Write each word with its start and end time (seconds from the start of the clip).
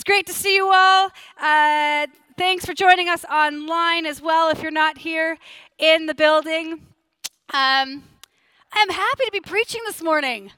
It's 0.00 0.04
great 0.06 0.26
to 0.28 0.32
see 0.32 0.56
you 0.56 0.66
all. 0.72 1.10
Uh, 1.38 2.06
thanks 2.38 2.64
for 2.64 2.72
joining 2.72 3.10
us 3.10 3.22
online 3.26 4.06
as 4.06 4.22
well 4.22 4.48
if 4.48 4.62
you're 4.62 4.70
not 4.70 4.96
here 4.96 5.36
in 5.78 6.06
the 6.06 6.14
building. 6.14 6.86
Um, 7.52 8.04
I'm 8.72 8.88
happy 8.88 9.24
to 9.26 9.30
be 9.30 9.40
preaching 9.40 9.82
this 9.84 10.02
morning. 10.02 10.52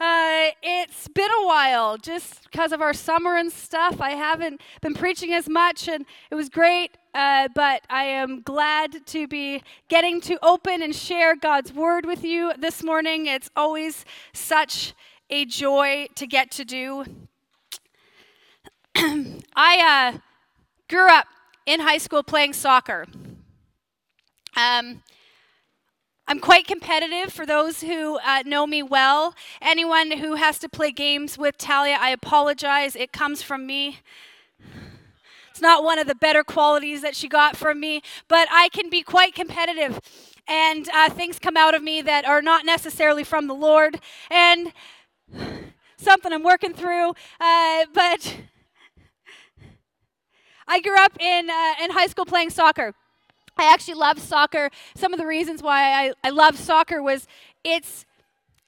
Uh, 0.00 0.48
it's 0.62 1.08
been 1.08 1.30
a 1.30 1.46
while 1.46 1.98
just 1.98 2.44
because 2.50 2.72
of 2.72 2.80
our 2.80 2.94
summer 2.94 3.36
and 3.36 3.52
stuff. 3.52 4.00
I 4.00 4.12
haven't 4.12 4.62
been 4.80 4.94
preaching 4.94 5.34
as 5.34 5.46
much, 5.46 5.88
and 5.88 6.06
it 6.30 6.34
was 6.34 6.48
great. 6.48 6.96
Uh, 7.12 7.48
but 7.54 7.82
I 7.90 8.04
am 8.04 8.40
glad 8.40 9.06
to 9.08 9.28
be 9.28 9.62
getting 9.90 10.22
to 10.22 10.38
open 10.42 10.80
and 10.80 10.96
share 10.96 11.36
God's 11.36 11.70
word 11.70 12.06
with 12.06 12.24
you 12.24 12.54
this 12.58 12.82
morning. 12.82 13.26
It's 13.26 13.50
always 13.54 14.06
such 14.32 14.94
a 15.28 15.44
joy 15.44 16.06
to 16.14 16.26
get 16.26 16.50
to 16.52 16.64
do. 16.64 17.04
I 19.54 20.12
uh, 20.14 20.18
grew 20.88 21.10
up 21.10 21.26
in 21.66 21.80
high 21.80 21.98
school 21.98 22.22
playing 22.22 22.54
soccer. 22.54 23.04
Um, 24.56 25.02
I'm 26.26 26.40
quite 26.40 26.66
competitive 26.66 27.30
for 27.30 27.44
those 27.44 27.82
who 27.82 28.18
uh, 28.18 28.42
know 28.46 28.66
me 28.66 28.82
well. 28.82 29.34
Anyone 29.60 30.12
who 30.12 30.36
has 30.36 30.58
to 30.60 30.68
play 30.70 30.92
games 30.92 31.36
with 31.36 31.58
Talia, 31.58 31.98
I 32.00 32.08
apologize. 32.08 32.96
It 32.96 33.12
comes 33.12 33.42
from 33.42 33.66
me. 33.66 34.00
It's 35.50 35.60
not 35.60 35.84
one 35.84 35.98
of 35.98 36.06
the 36.06 36.14
better 36.14 36.42
qualities 36.42 37.02
that 37.02 37.14
she 37.14 37.28
got 37.28 37.54
from 37.54 37.78
me, 37.78 38.00
but 38.28 38.48
I 38.50 38.70
can 38.70 38.88
be 38.88 39.02
quite 39.02 39.34
competitive. 39.34 40.00
And 40.48 40.88
uh, 40.94 41.10
things 41.10 41.38
come 41.38 41.56
out 41.56 41.74
of 41.74 41.82
me 41.82 42.00
that 42.00 42.24
are 42.24 42.40
not 42.40 42.64
necessarily 42.64 43.24
from 43.24 43.46
the 43.46 43.54
Lord. 43.54 44.00
And 44.30 44.72
something 45.98 46.32
I'm 46.32 46.42
working 46.42 46.72
through. 46.72 47.10
Uh, 47.38 47.84
but 47.92 48.36
I 50.68 50.80
grew 50.80 50.96
up 50.96 51.20
in, 51.20 51.48
uh, 51.50 51.84
in 51.84 51.90
high 51.90 52.06
school 52.06 52.24
playing 52.24 52.50
soccer. 52.50 52.94
I 53.58 53.72
actually 53.72 53.94
love 53.94 54.18
soccer. 54.18 54.70
Some 54.94 55.12
of 55.14 55.18
the 55.18 55.26
reasons 55.26 55.62
why 55.62 56.08
I, 56.08 56.12
I 56.22 56.30
love 56.30 56.58
soccer 56.58 57.02
was 57.02 57.26
it's 57.64 58.04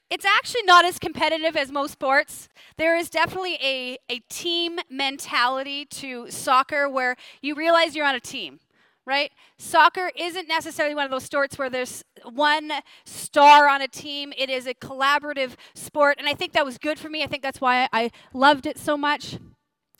it's 0.09 0.25
actually 0.25 0.63
not 0.63 0.85
as 0.85 0.97
competitive 0.97 1.55
as 1.55 1.71
most 1.71 1.91
sports. 1.91 2.49
There 2.77 2.97
is 2.97 3.11
definitely 3.11 3.59
a, 3.61 3.97
a 4.09 4.19
team 4.27 4.79
mentality 4.89 5.85
to 5.85 6.31
soccer 6.31 6.89
where 6.89 7.15
you 7.43 7.53
realize 7.53 7.95
you're 7.95 8.07
on 8.07 8.15
a 8.15 8.19
team, 8.19 8.59
right? 9.05 9.31
Soccer 9.59 10.09
isn't 10.15 10.47
necessarily 10.47 10.95
one 10.95 11.05
of 11.05 11.11
those 11.11 11.25
sports 11.25 11.59
where 11.59 11.69
there's 11.69 12.03
one 12.23 12.71
star 13.05 13.67
on 13.69 13.83
a 13.83 13.87
team. 13.87 14.33
It 14.35 14.49
is 14.49 14.65
a 14.65 14.73
collaborative 14.73 15.51
sport, 15.75 16.15
and 16.17 16.27
I 16.27 16.33
think 16.33 16.53
that 16.53 16.65
was 16.65 16.79
good 16.79 16.97
for 16.97 17.09
me. 17.09 17.21
I 17.21 17.27
think 17.27 17.43
that's 17.43 17.61
why 17.61 17.87
I 17.93 18.09
loved 18.33 18.65
it 18.65 18.79
so 18.79 18.97
much. 18.97 19.37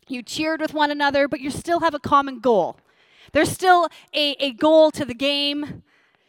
You 0.09 0.23
cheered 0.23 0.61
with 0.61 0.73
one 0.73 0.91
another, 0.91 1.27
but 1.27 1.39
you 1.39 1.49
still 1.51 1.79
have 1.81 1.93
a 1.93 1.99
common 1.99 2.39
goal. 2.39 2.77
There's 3.31 3.51
still 3.51 3.89
a, 4.13 4.31
a 4.39 4.51
goal 4.53 4.91
to 4.91 5.05
the 5.05 5.13
game. 5.13 5.83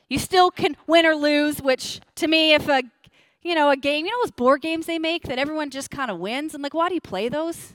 You 0.09 0.19
still 0.19 0.50
can 0.50 0.77
win 0.86 1.06
or 1.06 1.14
lose, 1.14 1.62
which 1.62 2.01
to 2.17 2.27
me, 2.27 2.53
if 2.53 2.69
a 2.69 2.83
you 3.42 3.55
know 3.55 3.70
a 3.70 3.77
game, 3.77 4.05
you 4.05 4.12
know 4.12 4.19
those 4.23 4.33
board 4.33 4.61
games 4.61 4.86
they 4.86 4.98
make 4.98 5.25
that 5.25 5.39
everyone 5.39 5.70
just 5.70 5.91
kind 5.91 6.11
of 6.11 6.19
wins. 6.19 6.55
I'm 6.55 6.62
like, 6.62 6.75
why 6.75 6.89
do 6.89 6.95
you 6.95 7.01
play 7.01 7.28
those? 7.28 7.75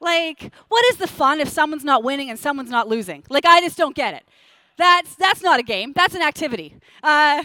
Like, 0.00 0.52
what 0.68 0.84
is 0.86 0.96
the 0.96 1.08
fun 1.08 1.40
if 1.40 1.48
someone's 1.48 1.84
not 1.84 2.04
winning 2.04 2.30
and 2.30 2.38
someone's 2.38 2.70
not 2.70 2.88
losing? 2.88 3.24
Like, 3.28 3.44
I 3.44 3.60
just 3.60 3.76
don't 3.76 3.96
get 3.96 4.14
it. 4.14 4.24
That's 4.76 5.14
that's 5.16 5.42
not 5.42 5.58
a 5.58 5.62
game. 5.62 5.92
That's 5.92 6.14
an 6.14 6.22
activity. 6.22 6.74
Uh, 7.02 7.44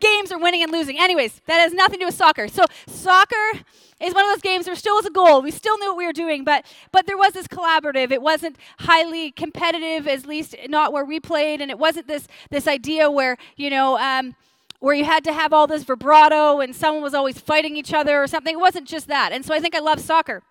games 0.00 0.32
are 0.32 0.38
winning 0.38 0.62
and 0.62 0.72
losing. 0.72 0.98
Anyways, 0.98 1.40
that 1.46 1.58
has 1.58 1.72
nothing 1.72 1.94
to 1.94 2.04
do 2.04 2.06
with 2.06 2.14
soccer. 2.14 2.48
So 2.48 2.64
soccer 2.86 3.60
is 4.00 4.14
one 4.14 4.24
of 4.24 4.30
those 4.30 4.42
games 4.42 4.66
there 4.66 4.74
still 4.74 4.96
was 4.96 5.06
a 5.06 5.10
goal. 5.10 5.42
We 5.42 5.50
still 5.50 5.78
knew 5.78 5.88
what 5.88 5.96
we 5.96 6.06
were 6.06 6.12
doing, 6.12 6.44
but 6.44 6.66
but 6.92 7.06
there 7.06 7.16
was 7.16 7.32
this 7.32 7.46
collaborative. 7.46 8.10
It 8.10 8.22
wasn't 8.22 8.56
highly 8.80 9.30
competitive, 9.32 10.06
at 10.06 10.26
least 10.26 10.54
not 10.68 10.92
where 10.92 11.04
we 11.04 11.20
played, 11.20 11.60
and 11.60 11.70
it 11.70 11.78
wasn't 11.78 12.08
this 12.08 12.28
this 12.50 12.66
idea 12.66 13.10
where 13.10 13.36
you 13.56 13.70
know. 13.70 13.98
Um, 13.98 14.34
where 14.78 14.94
you 14.94 15.06
had 15.06 15.24
to 15.24 15.32
have 15.32 15.54
all 15.54 15.66
this 15.66 15.84
vibrato 15.84 16.60
and 16.60 16.76
someone 16.76 17.02
was 17.02 17.14
always 17.14 17.40
fighting 17.40 17.76
each 17.76 17.94
other 17.94 18.22
or 18.22 18.26
something. 18.26 18.56
It 18.56 18.60
wasn't 18.60 18.86
just 18.86 19.08
that. 19.08 19.32
And 19.32 19.42
so 19.42 19.54
I 19.54 19.58
think 19.58 19.74
I 19.74 19.78
love 19.78 19.98
soccer. 20.00 20.42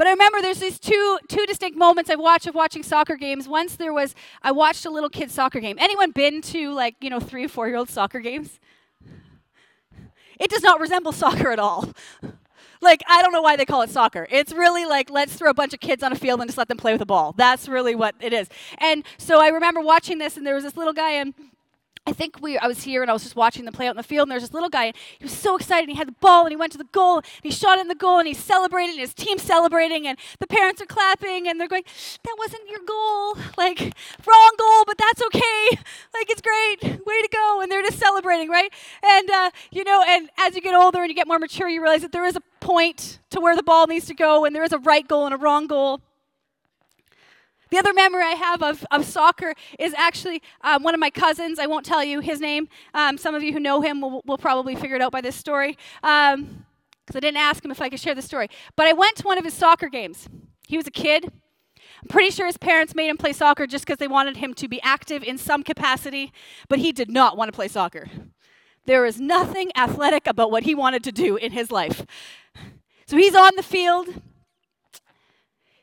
But 0.00 0.06
I 0.06 0.12
remember 0.12 0.40
there's 0.40 0.60
these 0.60 0.78
two 0.78 1.18
two 1.28 1.44
distinct 1.44 1.76
moments 1.76 2.08
I've 2.08 2.18
watched 2.18 2.46
of 2.46 2.54
watching 2.54 2.82
soccer 2.82 3.16
games. 3.16 3.46
Once 3.46 3.76
there 3.76 3.92
was 3.92 4.14
I 4.40 4.50
watched 4.50 4.86
a 4.86 4.90
little 4.90 5.10
kid 5.10 5.30
soccer 5.30 5.60
game. 5.60 5.76
Anyone 5.78 6.12
been 6.12 6.40
to 6.40 6.72
like, 6.72 6.94
you 7.02 7.10
know, 7.10 7.20
3 7.20 7.44
or 7.44 7.48
4 7.50 7.68
year 7.68 7.76
old 7.76 7.90
soccer 7.90 8.20
games? 8.20 8.58
It 10.38 10.48
does 10.48 10.62
not 10.62 10.80
resemble 10.80 11.12
soccer 11.12 11.52
at 11.52 11.58
all. 11.58 11.92
Like, 12.80 13.02
I 13.10 13.20
don't 13.20 13.34
know 13.34 13.42
why 13.42 13.56
they 13.56 13.66
call 13.66 13.82
it 13.82 13.90
soccer. 13.90 14.26
It's 14.30 14.54
really 14.54 14.86
like, 14.86 15.10
let's 15.10 15.34
throw 15.34 15.50
a 15.50 15.54
bunch 15.54 15.74
of 15.74 15.80
kids 15.80 16.02
on 16.02 16.12
a 16.12 16.16
field 16.16 16.40
and 16.40 16.48
just 16.48 16.56
let 16.56 16.68
them 16.68 16.78
play 16.78 16.92
with 16.92 17.02
a 17.02 17.06
ball. 17.06 17.34
That's 17.36 17.68
really 17.68 17.94
what 17.94 18.14
it 18.20 18.32
is. 18.32 18.48
And 18.78 19.04
so 19.18 19.38
I 19.38 19.48
remember 19.48 19.82
watching 19.82 20.16
this, 20.16 20.38
and 20.38 20.46
there 20.46 20.54
was 20.54 20.64
this 20.64 20.78
little 20.78 20.94
guy, 20.94 21.10
and 21.10 21.34
I 22.06 22.12
think 22.12 22.40
we 22.40 22.56
I 22.56 22.66
was 22.66 22.82
here 22.82 23.02
and 23.02 23.10
I 23.10 23.12
was 23.12 23.22
just 23.22 23.36
watching 23.36 23.64
them 23.64 23.74
play 23.74 23.86
out 23.86 23.92
in 23.92 23.96
the 23.96 24.02
field 24.02 24.26
and 24.26 24.32
there's 24.32 24.42
this 24.42 24.54
little 24.54 24.70
guy 24.70 24.92
he 25.18 25.24
was 25.24 25.32
so 25.32 25.56
excited 25.56 25.82
and 25.82 25.90
he 25.90 25.96
had 25.96 26.08
the 26.08 26.12
ball 26.12 26.42
and 26.42 26.50
he 26.50 26.56
went 26.56 26.72
to 26.72 26.78
the 26.78 26.84
goal 26.84 27.18
and 27.18 27.26
he 27.42 27.50
shot 27.50 27.78
in 27.78 27.88
the 27.88 27.94
goal 27.94 28.18
and 28.18 28.26
he 28.26 28.34
celebrated 28.34 28.92
and 28.92 29.00
his 29.00 29.12
team 29.12 29.38
celebrating 29.38 30.06
and 30.06 30.18
the 30.38 30.46
parents 30.46 30.80
are 30.80 30.86
clapping 30.86 31.46
and 31.46 31.60
they're 31.60 31.68
going 31.68 31.84
that 32.24 32.34
wasn't 32.38 32.68
your 32.68 32.80
goal 32.86 33.36
like 33.58 33.80
wrong 34.26 34.50
goal 34.58 34.84
but 34.86 34.96
that's 34.98 35.22
okay 35.22 35.78
like 36.14 36.30
it's 36.30 36.40
great 36.40 36.82
way 36.82 37.22
to 37.22 37.28
go 37.32 37.60
and 37.60 37.70
they're 37.70 37.82
just 37.82 37.98
celebrating 37.98 38.48
right? 38.48 38.72
And 39.02 39.30
uh, 39.30 39.50
you 39.70 39.84
know 39.84 40.02
and 40.06 40.30
as 40.38 40.54
you 40.54 40.62
get 40.62 40.74
older 40.74 41.00
and 41.00 41.08
you 41.10 41.14
get 41.14 41.28
more 41.28 41.38
mature 41.38 41.68
you 41.68 41.82
realize 41.82 42.02
that 42.02 42.12
there 42.12 42.24
is 42.24 42.34
a 42.34 42.42
point 42.60 43.18
to 43.30 43.40
where 43.40 43.54
the 43.54 43.62
ball 43.62 43.86
needs 43.86 44.06
to 44.06 44.14
go 44.14 44.46
and 44.46 44.56
there 44.56 44.64
is 44.64 44.72
a 44.72 44.78
right 44.78 45.06
goal 45.06 45.26
and 45.26 45.34
a 45.34 45.38
wrong 45.38 45.66
goal 45.66 46.00
the 47.70 47.78
other 47.78 47.92
memory 47.92 48.24
I 48.24 48.30
have 48.30 48.62
of, 48.62 48.84
of 48.90 49.04
soccer 49.04 49.54
is 49.78 49.94
actually 49.94 50.42
um, 50.62 50.82
one 50.82 50.94
of 50.94 51.00
my 51.00 51.10
cousins. 51.10 51.58
I 51.58 51.66
won't 51.66 51.86
tell 51.86 52.02
you 52.02 52.20
his 52.20 52.40
name. 52.40 52.68
Um, 52.94 53.16
some 53.16 53.34
of 53.34 53.42
you 53.42 53.52
who 53.52 53.60
know 53.60 53.80
him 53.80 54.00
will, 54.00 54.22
will, 54.24 54.38
probably 54.38 54.74
figure 54.74 54.96
it 54.96 55.02
out 55.02 55.12
by 55.12 55.20
this 55.20 55.36
story. 55.36 55.76
Because 56.00 56.34
um, 56.34 56.64
I 57.14 57.20
didn't 57.20 57.36
ask 57.36 57.64
him 57.64 57.70
if 57.70 57.80
I 57.80 57.88
could 57.88 58.00
share 58.00 58.14
the 58.14 58.22
story. 58.22 58.48
But 58.76 58.86
I 58.86 58.92
went 58.92 59.16
to 59.16 59.24
one 59.24 59.38
of 59.38 59.44
his 59.44 59.54
soccer 59.54 59.88
games. 59.88 60.28
He 60.66 60.76
was 60.76 60.86
a 60.86 60.90
kid. 60.90 61.30
I'm 62.02 62.08
pretty 62.08 62.30
sure 62.30 62.46
his 62.46 62.56
parents 62.56 62.94
made 62.94 63.08
him 63.08 63.16
play 63.16 63.32
soccer 63.32 63.66
just 63.66 63.84
because 63.84 63.98
they 63.98 64.08
wanted 64.08 64.38
him 64.38 64.54
to 64.54 64.68
be 64.68 64.80
active 64.82 65.22
in 65.22 65.36
some 65.38 65.62
capacity, 65.62 66.32
but 66.68 66.78
he 66.78 66.92
did 66.92 67.10
not 67.10 67.36
want 67.36 67.48
to 67.48 67.52
play 67.52 67.68
soccer. 67.68 68.08
There 68.86 69.04
is 69.04 69.20
nothing 69.20 69.70
athletic 69.76 70.26
about 70.26 70.50
what 70.50 70.62
he 70.62 70.74
wanted 70.74 71.04
to 71.04 71.12
do 71.12 71.36
in 71.36 71.52
his 71.52 71.70
life. 71.70 72.06
So 73.06 73.16
he's 73.16 73.34
on 73.34 73.52
the 73.56 73.62
field. 73.62 74.22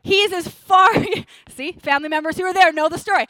He 0.07 0.21
is 0.21 0.31
as 0.31 0.47
far, 0.47 0.89
see, 1.49 1.73
family 1.73 2.07
members 2.07 2.37
who 2.37 2.45
are 2.45 2.53
there 2.53 2.71
know 2.71 2.87
the 2.87 2.97
story. 2.97 3.25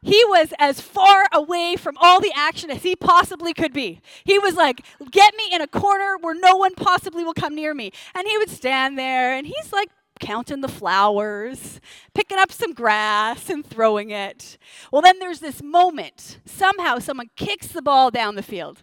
He 0.00 0.24
was 0.26 0.54
as 0.58 0.80
far 0.80 1.26
away 1.32 1.76
from 1.76 1.98
all 2.00 2.18
the 2.18 2.32
action 2.34 2.70
as 2.70 2.82
he 2.82 2.96
possibly 2.96 3.52
could 3.52 3.74
be. 3.74 4.00
He 4.24 4.38
was 4.38 4.54
like, 4.54 4.84
Get 5.10 5.34
me 5.36 5.48
in 5.52 5.60
a 5.60 5.66
corner 5.66 6.16
where 6.18 6.34
no 6.34 6.56
one 6.56 6.74
possibly 6.74 7.24
will 7.24 7.34
come 7.34 7.54
near 7.54 7.74
me. 7.74 7.92
And 8.14 8.26
he 8.26 8.38
would 8.38 8.48
stand 8.48 8.98
there 8.98 9.34
and 9.34 9.46
he's 9.46 9.70
like 9.70 9.90
counting 10.18 10.62
the 10.62 10.68
flowers, 10.68 11.78
picking 12.14 12.38
up 12.38 12.50
some 12.50 12.72
grass 12.72 13.50
and 13.50 13.64
throwing 13.64 14.10
it. 14.10 14.56
Well, 14.90 15.02
then 15.02 15.18
there's 15.18 15.40
this 15.40 15.62
moment. 15.62 16.38
Somehow 16.46 17.00
someone 17.00 17.28
kicks 17.36 17.68
the 17.68 17.82
ball 17.82 18.10
down 18.10 18.34
the 18.34 18.42
field 18.42 18.82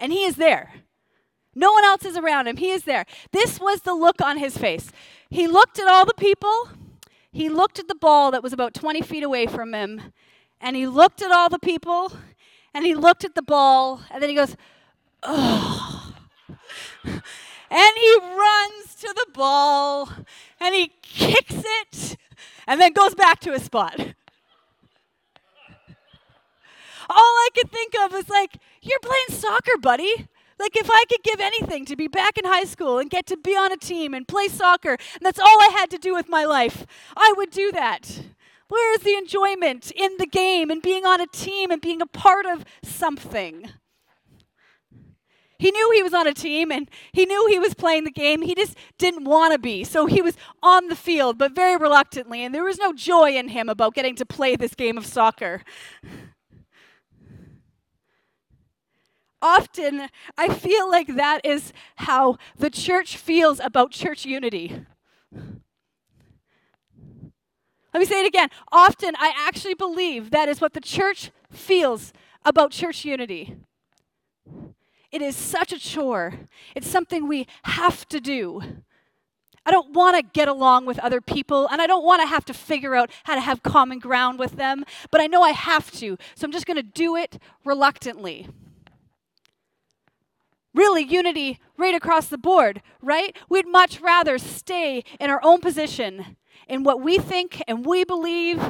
and 0.00 0.10
he 0.10 0.24
is 0.24 0.36
there. 0.36 0.72
No 1.54 1.72
one 1.72 1.84
else 1.84 2.04
is 2.04 2.16
around 2.16 2.46
him. 2.46 2.56
He 2.56 2.70
is 2.70 2.84
there. 2.84 3.04
This 3.32 3.58
was 3.58 3.82
the 3.82 3.94
look 3.94 4.22
on 4.22 4.38
his 4.38 4.56
face. 4.56 4.90
He 5.30 5.46
looked 5.46 5.78
at 5.78 5.88
all 5.88 6.04
the 6.06 6.14
people. 6.14 6.68
He 7.32 7.48
looked 7.48 7.78
at 7.78 7.88
the 7.88 7.94
ball 7.94 8.30
that 8.30 8.42
was 8.42 8.52
about 8.52 8.74
20 8.74 9.02
feet 9.02 9.22
away 9.22 9.46
from 9.46 9.74
him. 9.74 10.12
And 10.60 10.74
he 10.76 10.86
looked 10.86 11.22
at 11.22 11.30
all 11.30 11.48
the 11.48 11.58
people. 11.58 12.12
And 12.74 12.84
he 12.84 12.94
looked 12.94 13.24
at 13.24 13.34
the 13.34 13.42
ball. 13.42 14.02
And 14.10 14.22
then 14.22 14.30
he 14.30 14.36
goes, 14.36 14.56
oh. 15.22 16.14
and 17.04 17.92
he 17.96 18.18
runs 18.20 18.94
to 19.00 19.12
the 19.14 19.26
ball. 19.34 20.10
And 20.60 20.74
he 20.74 20.92
kicks 21.02 21.62
it. 21.82 22.16
And 22.66 22.80
then 22.80 22.92
goes 22.92 23.14
back 23.14 23.40
to 23.40 23.52
his 23.52 23.62
spot. 23.62 23.98
All 27.10 27.16
I 27.16 27.48
could 27.54 27.70
think 27.70 27.94
of 28.04 28.12
was 28.12 28.28
like, 28.28 28.58
you're 28.82 29.00
playing 29.00 29.40
soccer, 29.40 29.78
buddy. 29.80 30.28
Like, 30.58 30.76
if 30.76 30.90
I 30.90 31.04
could 31.08 31.22
give 31.22 31.40
anything 31.40 31.84
to 31.86 31.96
be 31.96 32.08
back 32.08 32.36
in 32.36 32.44
high 32.44 32.64
school 32.64 32.98
and 32.98 33.08
get 33.08 33.26
to 33.26 33.36
be 33.36 33.52
on 33.52 33.72
a 33.72 33.76
team 33.76 34.14
and 34.14 34.26
play 34.26 34.48
soccer, 34.48 34.90
and 34.90 35.22
that's 35.22 35.38
all 35.38 35.60
I 35.60 35.70
had 35.72 35.90
to 35.90 35.98
do 35.98 36.14
with 36.14 36.28
my 36.28 36.44
life, 36.44 36.84
I 37.16 37.32
would 37.36 37.50
do 37.50 37.70
that. 37.72 38.22
Where 38.68 38.94
is 38.94 39.00
the 39.00 39.14
enjoyment 39.14 39.90
in 39.92 40.16
the 40.18 40.26
game 40.26 40.70
and 40.70 40.82
being 40.82 41.06
on 41.06 41.20
a 41.20 41.26
team 41.26 41.70
and 41.70 41.80
being 41.80 42.02
a 42.02 42.06
part 42.06 42.44
of 42.44 42.64
something? 42.82 43.70
He 45.58 45.72
knew 45.72 45.90
he 45.92 46.04
was 46.04 46.14
on 46.14 46.28
a 46.28 46.34
team 46.34 46.70
and 46.70 46.88
he 47.12 47.26
knew 47.26 47.46
he 47.48 47.58
was 47.58 47.74
playing 47.74 48.04
the 48.04 48.12
game. 48.12 48.42
He 48.42 48.54
just 48.54 48.76
didn't 48.96 49.24
want 49.24 49.52
to 49.52 49.58
be. 49.58 49.82
So 49.82 50.06
he 50.06 50.22
was 50.22 50.36
on 50.62 50.86
the 50.86 50.94
field, 50.94 51.36
but 51.36 51.52
very 51.52 51.76
reluctantly. 51.76 52.44
And 52.44 52.54
there 52.54 52.62
was 52.62 52.78
no 52.78 52.92
joy 52.92 53.32
in 53.32 53.48
him 53.48 53.68
about 53.68 53.94
getting 53.94 54.14
to 54.16 54.26
play 54.26 54.54
this 54.54 54.74
game 54.74 54.96
of 54.96 55.04
soccer. 55.04 55.62
Often 59.40 60.08
I 60.36 60.52
feel 60.52 60.88
like 60.90 61.14
that 61.16 61.44
is 61.44 61.72
how 61.96 62.38
the 62.56 62.70
church 62.70 63.16
feels 63.16 63.60
about 63.60 63.90
church 63.90 64.24
unity. 64.24 64.84
Let 67.94 68.00
me 68.00 68.04
say 68.04 68.20
it 68.20 68.26
again. 68.26 68.50
Often 68.70 69.14
I 69.18 69.32
actually 69.36 69.74
believe 69.74 70.30
that 70.30 70.48
is 70.48 70.60
what 70.60 70.74
the 70.74 70.80
church 70.80 71.30
feels 71.50 72.12
about 72.44 72.70
church 72.70 73.04
unity. 73.04 73.56
It 75.10 75.22
is 75.22 75.34
such 75.36 75.72
a 75.72 75.78
chore. 75.78 76.34
It's 76.74 76.86
something 76.86 77.26
we 77.26 77.46
have 77.64 78.06
to 78.08 78.20
do. 78.20 78.62
I 79.64 79.70
don't 79.70 79.92
want 79.92 80.16
to 80.16 80.22
get 80.22 80.48
along 80.48 80.86
with 80.86 80.98
other 81.00 81.20
people, 81.20 81.68
and 81.68 81.82
I 81.82 81.86
don't 81.86 82.04
want 82.04 82.22
to 82.22 82.26
have 82.26 82.44
to 82.46 82.54
figure 82.54 82.94
out 82.94 83.10
how 83.24 83.34
to 83.34 83.40
have 83.40 83.62
common 83.62 83.98
ground 83.98 84.38
with 84.38 84.52
them, 84.52 84.84
but 85.10 85.20
I 85.20 85.26
know 85.26 85.42
I 85.42 85.50
have 85.50 85.90
to, 85.92 86.16
so 86.34 86.44
I'm 86.44 86.52
just 86.52 86.66
going 86.66 86.78
to 86.78 86.82
do 86.82 87.16
it 87.16 87.38
reluctantly. 87.64 88.48
Really, 90.78 91.02
unity 91.02 91.58
right 91.76 91.96
across 91.96 92.28
the 92.28 92.38
board, 92.38 92.82
right? 93.02 93.36
We'd 93.48 93.66
much 93.66 94.00
rather 94.00 94.38
stay 94.38 95.02
in 95.18 95.28
our 95.28 95.40
own 95.42 95.60
position, 95.60 96.36
in 96.68 96.84
what 96.84 97.00
we 97.00 97.18
think 97.18 97.60
and 97.66 97.84
we 97.84 98.04
believe, 98.04 98.62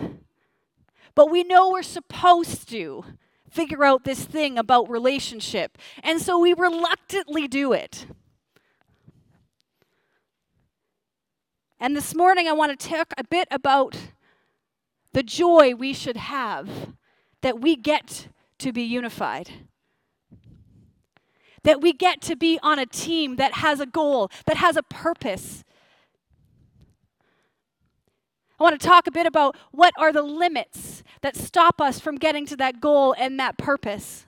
but 1.14 1.30
we 1.30 1.44
know 1.44 1.68
we're 1.68 1.82
supposed 1.82 2.66
to 2.70 3.04
figure 3.50 3.84
out 3.84 4.04
this 4.04 4.24
thing 4.24 4.56
about 4.56 4.88
relationship, 4.88 5.76
and 6.02 6.18
so 6.18 6.38
we 6.38 6.54
reluctantly 6.54 7.46
do 7.46 7.74
it. 7.74 8.06
And 11.78 11.94
this 11.94 12.14
morning, 12.14 12.48
I 12.48 12.52
want 12.52 12.80
to 12.80 12.88
talk 12.88 13.12
a 13.18 13.24
bit 13.24 13.48
about 13.50 13.98
the 15.12 15.22
joy 15.22 15.74
we 15.74 15.92
should 15.92 16.16
have 16.16 16.94
that 17.42 17.60
we 17.60 17.76
get 17.76 18.28
to 18.60 18.72
be 18.72 18.82
unified. 18.82 19.67
That 21.68 21.82
we 21.82 21.92
get 21.92 22.22
to 22.22 22.34
be 22.34 22.58
on 22.62 22.78
a 22.78 22.86
team 22.86 23.36
that 23.36 23.52
has 23.56 23.78
a 23.78 23.84
goal, 23.84 24.30
that 24.46 24.56
has 24.56 24.78
a 24.78 24.82
purpose. 24.82 25.64
I 28.58 28.62
want 28.62 28.80
to 28.80 28.86
talk 28.86 29.06
a 29.06 29.10
bit 29.10 29.26
about 29.26 29.54
what 29.70 29.92
are 29.98 30.10
the 30.10 30.22
limits 30.22 31.02
that 31.20 31.36
stop 31.36 31.78
us 31.78 32.00
from 32.00 32.16
getting 32.16 32.46
to 32.46 32.56
that 32.56 32.80
goal 32.80 33.14
and 33.18 33.38
that 33.38 33.58
purpose. 33.58 34.24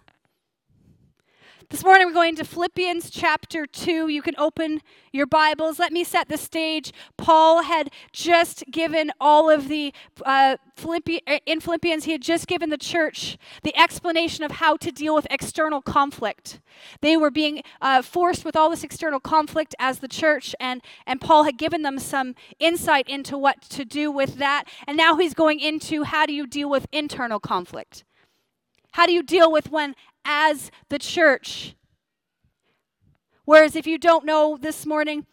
This 1.71 1.85
morning 1.85 2.09
we're 2.09 2.15
going 2.15 2.35
to 2.35 2.45
Philippians 2.45 3.11
chapter 3.11 3.65
2. 3.65 4.09
You 4.09 4.23
can 4.23 4.35
open 4.39 4.81
your 5.13 5.25
Bibles. 5.25 5.79
Let 5.79 5.93
me 5.93 6.03
set 6.03 6.29
the 6.29 6.37
stage. 6.37 6.93
Paul 7.17 7.63
had 7.63 7.91
just 8.13 8.65
given 8.73 9.13
all 9.21 9.49
of 9.49 9.69
the, 9.69 9.95
uh, 10.27 10.57
Philippi- 10.75 11.23
in 11.47 11.61
Philippians, 11.61 12.07
he 12.07 12.11
had 12.11 12.23
just 12.23 12.49
given 12.49 12.71
the 12.71 12.77
church 12.77 13.39
the 13.63 13.73
explanation 13.79 14.43
of 14.43 14.51
how 14.51 14.77
to 14.79 14.91
deal 14.91 15.15
with 15.15 15.29
external 15.31 15.81
conflict. 15.81 16.61
They 17.03 17.17
were 17.17 17.31
being 17.31 17.63
uh, 17.81 18.03
forced 18.03 18.45
with 18.45 18.57
all 18.57 18.69
this 18.69 18.83
external 18.83 19.21
conflict 19.21 19.77
as 19.79 20.01
the 20.01 20.09
church, 20.09 20.57
and, 20.59 20.83
and 21.07 21.21
Paul 21.21 21.45
had 21.45 21.57
given 21.57 21.83
them 21.83 22.01
some 22.01 22.35
insight 22.59 23.09
into 23.09 23.39
what 23.39 23.63
to 23.71 23.85
do 23.85 24.11
with 24.11 24.39
that. 24.39 24.65
And 24.89 24.97
now 24.97 25.19
he's 25.19 25.35
going 25.35 25.61
into 25.61 26.03
how 26.03 26.27
do 26.27 26.33
you 26.33 26.49
deal 26.49 26.69
with 26.69 26.89
internal 26.91 27.39
conflict? 27.39 28.03
How 28.95 29.07
do 29.07 29.13
you 29.13 29.23
deal 29.23 29.53
with 29.53 29.71
when 29.71 29.95
as 30.25 30.71
the 30.89 30.99
church. 30.99 31.75
Whereas 33.45 33.75
if 33.75 33.87
you 33.87 33.99
don't 33.99 34.25
know 34.25 34.57
this 34.61 34.87
morning, 34.87 35.27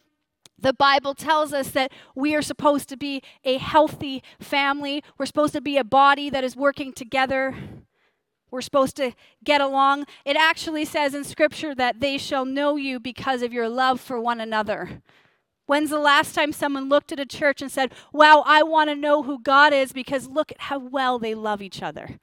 the 0.60 0.74
Bible 0.74 1.13
tells 1.13 1.54
us 1.54 1.69
that 1.72 1.92
we 2.16 2.34
are 2.34 2.42
supposed 2.42 2.89
to 2.89 2.98
be 2.98 3.22
a 3.44 3.57
healthy 3.57 4.24
family. 4.39 5.04
We're 5.18 5.28
supposed 5.28 5.54
to 5.54 5.62
be 5.62 5.78
a 5.78 5.84
body 5.84 6.30
that 6.30 6.44
is 6.44 6.56
working 6.56 6.94
together. 6.94 7.56
We're 8.50 8.62
supposed 8.62 8.95
to 8.95 9.12
get 9.44 9.62
along. 9.62 10.06
It 10.25 10.36
actually 10.36 10.86
says 10.86 11.13
in 11.13 11.25
Scripture 11.25 11.75
that 11.75 12.00
they 12.00 12.18
shall 12.18 12.45
know 12.45 12.75
you 12.75 13.00
because 13.00 13.42
of 13.42 13.54
your 13.54 13.69
love 13.69 14.01
for 14.01 14.19
one 14.19 14.39
another. 14.39 15.01
When's 15.68 15.89
the 15.89 16.00
last 16.00 16.34
time 16.34 16.54
someone 16.54 16.88
looked 16.88 17.12
at 17.12 17.19
a 17.19 17.25
church 17.25 17.62
and 17.62 17.69
said, 17.69 17.92
Wow, 18.13 18.42
I 18.45 18.63
want 18.63 18.89
to 18.89 18.95
know 18.95 19.24
who 19.24 19.39
God 19.39 19.74
is 19.74 19.92
because 19.92 20.28
look 20.28 20.51
at 20.51 20.62
how 20.62 20.80
well 20.80 21.19
they 21.19 21.36
love 21.36 21.62
each 21.62 21.84
other? 21.84 22.19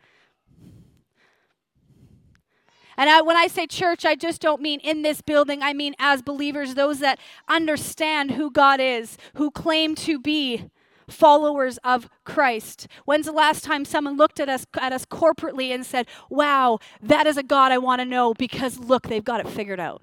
And 2.96 3.10
I, 3.10 3.22
when 3.22 3.36
I 3.36 3.46
say 3.46 3.66
church, 3.66 4.04
I 4.04 4.14
just 4.14 4.40
don't 4.40 4.60
mean 4.60 4.80
in 4.80 5.02
this 5.02 5.20
building. 5.20 5.62
I 5.62 5.72
mean 5.72 5.94
as 5.98 6.22
believers, 6.22 6.74
those 6.74 7.00
that 7.00 7.18
understand 7.48 8.32
who 8.32 8.50
God 8.50 8.80
is, 8.80 9.18
who 9.34 9.50
claim 9.50 9.94
to 9.96 10.18
be 10.18 10.70
followers 11.08 11.78
of 11.84 12.08
Christ. 12.24 12.88
When's 13.04 13.26
the 13.26 13.32
last 13.32 13.62
time 13.64 13.84
someone 13.84 14.16
looked 14.16 14.40
at 14.40 14.48
us 14.48 14.66
at 14.80 14.92
us 14.92 15.04
corporately 15.04 15.74
and 15.74 15.84
said, 15.84 16.06
"Wow, 16.30 16.78
that 17.02 17.26
is 17.26 17.36
a 17.36 17.42
God 17.42 17.72
I 17.72 17.78
want 17.78 18.00
to 18.00 18.06
know 18.06 18.32
because 18.34 18.78
look, 18.78 19.08
they've 19.08 19.24
got 19.24 19.40
it 19.40 19.48
figured 19.48 19.80
out." 19.80 20.02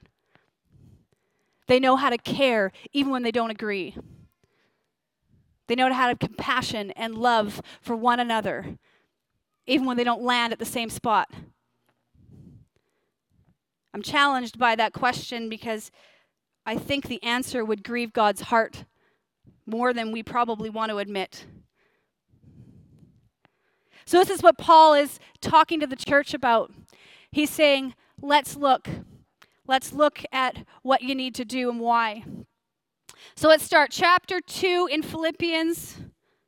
They 1.67 1.79
know 1.79 1.95
how 1.95 2.09
to 2.09 2.17
care 2.17 2.71
even 2.91 3.11
when 3.11 3.23
they 3.23 3.31
don't 3.31 3.49
agree. 3.49 3.95
They 5.67 5.75
know 5.75 5.91
how 5.91 6.05
to 6.05 6.09
have 6.09 6.19
compassion 6.19 6.91
and 6.91 7.15
love 7.15 7.61
for 7.81 7.95
one 7.95 8.19
another 8.19 8.77
even 9.65 9.85
when 9.85 9.97
they 9.97 10.03
don't 10.03 10.21
land 10.21 10.51
at 10.51 10.59
the 10.59 10.65
same 10.65 10.89
spot. 10.89 11.31
I'm 13.93 14.01
challenged 14.01 14.57
by 14.57 14.75
that 14.75 14.93
question 14.93 15.49
because 15.49 15.91
I 16.65 16.77
think 16.77 17.07
the 17.07 17.21
answer 17.23 17.65
would 17.65 17.83
grieve 17.83 18.13
God's 18.13 18.41
heart 18.41 18.85
more 19.65 19.93
than 19.93 20.11
we 20.11 20.23
probably 20.23 20.69
want 20.69 20.91
to 20.91 20.97
admit. 20.97 21.45
So, 24.05 24.17
this 24.19 24.29
is 24.29 24.43
what 24.43 24.57
Paul 24.57 24.93
is 24.93 25.19
talking 25.41 25.79
to 25.79 25.87
the 25.87 25.95
church 25.95 26.33
about. 26.33 26.71
He's 27.31 27.49
saying, 27.49 27.95
Let's 28.21 28.55
look. 28.55 28.87
Let's 29.67 29.93
look 29.93 30.23
at 30.31 30.65
what 30.83 31.01
you 31.01 31.15
need 31.15 31.35
to 31.35 31.45
do 31.45 31.69
and 31.69 31.79
why. 31.79 32.23
So, 33.35 33.47
let's 33.47 33.63
start. 33.63 33.91
Chapter 33.91 34.41
2 34.41 34.89
in 34.91 35.01
Philippians, 35.01 36.01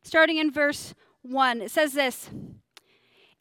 starting 0.04 0.38
in 0.38 0.52
verse 0.52 0.94
1. 1.22 1.62
It 1.62 1.72
says 1.72 1.94
this 1.94 2.30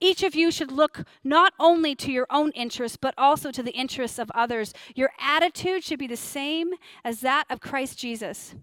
Each 0.00 0.22
of 0.22 0.34
you 0.34 0.50
should 0.50 0.70
look 0.70 1.04
not 1.24 1.54
only 1.58 1.94
to 1.96 2.12
your 2.12 2.26
own 2.30 2.50
interests, 2.50 2.98
but 3.00 3.14
also 3.16 3.50
to 3.50 3.62
the 3.62 3.72
interests 3.72 4.18
of 4.18 4.30
others. 4.34 4.74
Your 4.94 5.10
attitude 5.18 5.84
should 5.84 5.98
be 5.98 6.06
the 6.06 6.16
same 6.16 6.74
as 7.04 7.20
that 7.20 7.44
of 7.48 7.60
Christ 7.60 7.98
Jesus, 7.98 8.54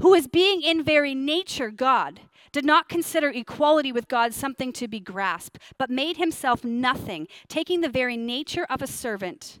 who, 0.00 0.14
as 0.14 0.26
being 0.26 0.62
in 0.62 0.82
very 0.82 1.14
nature 1.14 1.70
God, 1.70 2.20
did 2.50 2.64
not 2.64 2.88
consider 2.88 3.30
equality 3.30 3.92
with 3.92 4.08
God 4.08 4.34
something 4.34 4.72
to 4.74 4.88
be 4.88 5.00
grasped, 5.00 5.58
but 5.78 5.88
made 5.88 6.16
himself 6.16 6.64
nothing, 6.64 7.28
taking 7.48 7.80
the 7.80 7.88
very 7.88 8.16
nature 8.16 8.66
of 8.68 8.82
a 8.82 8.86
servant 8.86 9.60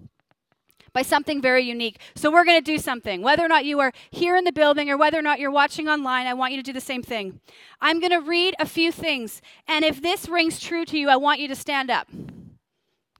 by 0.93 1.01
something 1.01 1.41
very 1.41 1.63
unique. 1.63 1.99
So 2.15 2.31
we're 2.31 2.45
going 2.45 2.59
to 2.59 2.71
do 2.71 2.77
something. 2.77 3.21
Whether 3.21 3.45
or 3.45 3.47
not 3.47 3.65
you 3.65 3.79
are 3.79 3.91
here 4.09 4.35
in 4.35 4.43
the 4.43 4.51
building 4.51 4.89
or 4.89 4.97
whether 4.97 5.17
or 5.17 5.21
not 5.21 5.39
you're 5.39 5.51
watching 5.51 5.87
online, 5.87 6.27
I 6.27 6.33
want 6.33 6.51
you 6.51 6.57
to 6.57 6.63
do 6.63 6.73
the 6.73 6.81
same 6.81 7.03
thing. 7.03 7.39
I'm 7.79 7.99
going 7.99 8.11
to 8.11 8.21
read 8.21 8.55
a 8.59 8.65
few 8.65 8.91
things. 8.91 9.41
And 9.67 9.85
if 9.85 10.01
this 10.01 10.27
rings 10.27 10.59
true 10.59 10.85
to 10.85 10.97
you, 10.97 11.09
I 11.09 11.15
want 11.15 11.39
you 11.39 11.47
to 11.47 11.55
stand 11.55 11.89
up. 11.89 12.07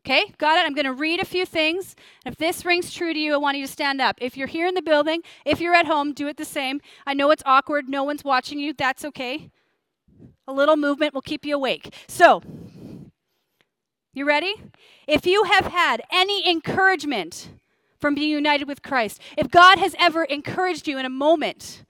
Okay, 0.04 0.34
got 0.40 0.58
it? 0.58 0.66
I'm 0.66 0.74
going 0.74 0.86
to 0.86 0.94
read 0.94 1.20
a 1.20 1.26
few 1.26 1.46
things. 1.46 1.96
If 2.26 2.36
this 2.36 2.66
rings 2.66 2.92
true 2.92 3.14
to 3.14 3.20
you, 3.20 3.36
I 3.36 3.38
want 3.38 3.58
you 3.58 3.68
to 3.68 3.72
stand 3.72 4.02
up. 4.02 4.18
If 4.20 4.36
you're 4.36 4.48
here 4.48 4.66
in 4.66 4.74
the 4.74 4.82
building, 4.82 5.22
if 5.46 5.62
you're 5.62 5.76
at 5.76 5.86
home, 5.86 6.14
do 6.14 6.28
it 6.28 6.38
the 6.38 6.46
same. 6.46 6.82
I 7.06 7.14
know 7.14 7.30
it's 7.30 7.44
awkward. 7.46 7.88
No 7.88 8.04
one's 8.04 8.24
watching 8.24 8.60
you. 8.60 8.74
That's 8.74 9.06
okay. 9.06 9.52
A 10.48 10.54
little 10.54 10.76
movement 10.76 11.14
will 11.14 11.22
keep 11.22 11.46
you 11.46 11.56
awake. 11.56 11.94
So, 12.08 12.42
you 14.14 14.26
ready? 14.26 14.56
If 15.08 15.28
you 15.28 15.44
have 15.44 15.68
had 15.68 16.02
any 16.12 16.50
encouragement 16.50 17.50
from 18.02 18.16
being 18.16 18.32
united 18.32 18.68
with 18.68 18.82
Christ. 18.82 19.22
If 19.38 19.50
God 19.50 19.78
has 19.78 19.96
ever 20.00 20.26
encouraged 20.26 20.88
you 20.88 20.98
in 20.98 21.06
a 21.06 21.10
moment 21.10 21.86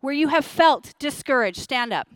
where 0.00 0.12
you 0.12 0.28
have 0.28 0.44
felt 0.44 0.92
discouraged, 0.98 1.58
stand 1.58 1.92
up. 1.92 2.08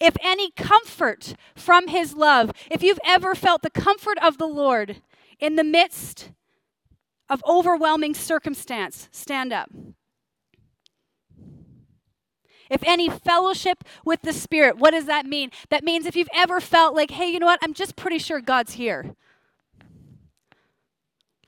If 0.00 0.16
any 0.22 0.50
comfort 0.52 1.34
from 1.54 1.88
his 1.88 2.14
love, 2.14 2.52
if 2.70 2.82
you've 2.82 2.98
ever 3.04 3.34
felt 3.34 3.62
the 3.62 3.70
comfort 3.70 4.18
of 4.22 4.38
the 4.38 4.46
Lord 4.46 5.02
in 5.38 5.56
the 5.56 5.64
midst 5.64 6.30
of 7.28 7.42
overwhelming 7.46 8.14
circumstance, 8.14 9.08
stand 9.12 9.52
up. 9.52 9.70
If 12.72 12.82
any 12.84 13.10
fellowship 13.10 13.84
with 14.02 14.22
the 14.22 14.32
Spirit, 14.32 14.78
what 14.78 14.92
does 14.92 15.04
that 15.04 15.26
mean? 15.26 15.50
That 15.68 15.84
means 15.84 16.06
if 16.06 16.16
you've 16.16 16.28
ever 16.34 16.58
felt 16.58 16.94
like, 16.94 17.10
hey, 17.10 17.30
you 17.30 17.38
know 17.38 17.44
what, 17.44 17.58
I'm 17.62 17.74
just 17.74 17.96
pretty 17.96 18.16
sure 18.18 18.40
God's 18.40 18.72
here. 18.72 19.14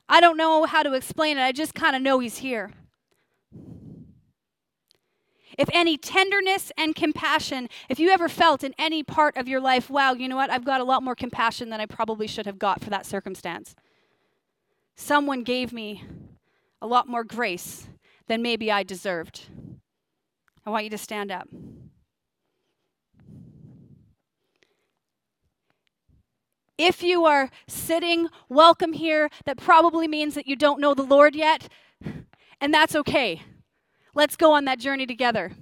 I 0.06 0.20
don't 0.20 0.36
know 0.36 0.66
how 0.66 0.82
to 0.82 0.92
explain 0.92 1.38
it, 1.38 1.42
I 1.42 1.50
just 1.50 1.74
kind 1.74 1.96
of 1.96 2.02
know 2.02 2.18
He's 2.18 2.38
here. 2.38 2.72
If 5.56 5.70
any 5.72 5.96
tenderness 5.96 6.70
and 6.76 6.94
compassion, 6.94 7.70
if 7.88 7.98
you 7.98 8.10
ever 8.10 8.28
felt 8.28 8.62
in 8.62 8.74
any 8.76 9.02
part 9.02 9.38
of 9.38 9.48
your 9.48 9.60
life, 9.60 9.88
wow, 9.88 10.12
you 10.12 10.28
know 10.28 10.36
what, 10.36 10.50
I've 10.50 10.66
got 10.66 10.82
a 10.82 10.84
lot 10.84 11.02
more 11.02 11.14
compassion 11.14 11.70
than 11.70 11.80
I 11.80 11.86
probably 11.86 12.26
should 12.26 12.44
have 12.44 12.58
got 12.58 12.82
for 12.82 12.90
that 12.90 13.06
circumstance. 13.06 13.74
Someone 14.94 15.42
gave 15.42 15.72
me 15.72 16.04
a 16.82 16.86
lot 16.86 17.08
more 17.08 17.24
grace 17.24 17.88
than 18.26 18.42
maybe 18.42 18.70
I 18.70 18.82
deserved. 18.82 19.46
I 20.66 20.70
want 20.70 20.84
you 20.84 20.90
to 20.90 20.98
stand 20.98 21.30
up. 21.30 21.48
If 26.76 27.02
you 27.02 27.24
are 27.24 27.50
sitting, 27.68 28.28
welcome 28.48 28.94
here. 28.94 29.30
That 29.44 29.58
probably 29.58 30.08
means 30.08 30.34
that 30.34 30.46
you 30.48 30.56
don't 30.56 30.80
know 30.80 30.94
the 30.94 31.02
Lord 31.02 31.36
yet, 31.36 31.68
and 32.60 32.74
that's 32.74 32.96
okay. 32.96 33.42
Let's 34.14 34.36
go 34.36 34.52
on 34.52 34.64
that 34.64 34.80
journey 34.80 35.06
together. 35.06 35.52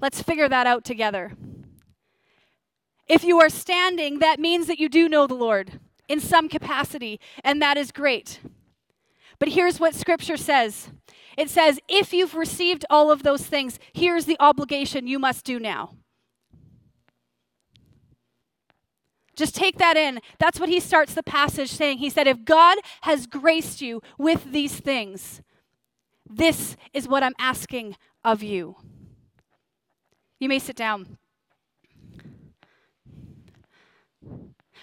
Let's 0.00 0.22
figure 0.22 0.48
that 0.48 0.66
out 0.66 0.84
together. 0.84 1.32
If 3.06 3.22
you 3.22 3.38
are 3.40 3.48
standing, 3.48 4.18
that 4.20 4.40
means 4.40 4.66
that 4.66 4.80
you 4.80 4.88
do 4.88 5.08
know 5.08 5.26
the 5.26 5.34
Lord 5.34 5.78
in 6.08 6.18
some 6.18 6.48
capacity, 6.48 7.20
and 7.44 7.60
that 7.62 7.76
is 7.76 7.92
great. 7.92 8.40
But 9.38 9.50
here's 9.50 9.78
what 9.78 9.94
Scripture 9.94 10.36
says 10.36 10.90
it 11.36 11.50
says, 11.50 11.80
if 11.88 12.12
you've 12.12 12.34
received 12.34 12.84
all 12.90 13.10
of 13.10 13.22
those 13.22 13.44
things, 13.46 13.78
here's 13.92 14.26
the 14.26 14.36
obligation 14.40 15.06
you 15.06 15.18
must 15.18 15.44
do 15.44 15.58
now. 15.58 15.96
Just 19.36 19.54
take 19.54 19.78
that 19.78 19.96
in. 19.96 20.20
That's 20.38 20.60
what 20.60 20.68
he 20.68 20.78
starts 20.80 21.14
the 21.14 21.22
passage 21.22 21.70
saying. 21.70 21.98
He 21.98 22.08
said, 22.08 22.26
If 22.26 22.44
God 22.44 22.78
has 23.02 23.26
graced 23.26 23.80
you 23.80 24.00
with 24.16 24.52
these 24.52 24.78
things, 24.78 25.42
this 26.28 26.76
is 26.92 27.08
what 27.08 27.22
I'm 27.22 27.34
asking 27.38 27.96
of 28.24 28.42
you. 28.42 28.76
You 30.38 30.48
may 30.48 30.58
sit 30.58 30.76
down. 30.76 31.18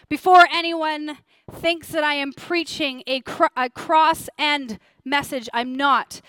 Before 0.10 0.46
anyone 0.52 1.20
thinks 1.50 1.88
that 1.90 2.04
I 2.04 2.16
am 2.16 2.34
preaching 2.34 3.04
a, 3.08 3.22
cr- 3.22 3.46
a 3.56 3.70
cross 3.70 4.28
end 4.38 4.78
message, 5.06 5.48
I'm 5.54 5.74
not. 5.74 6.20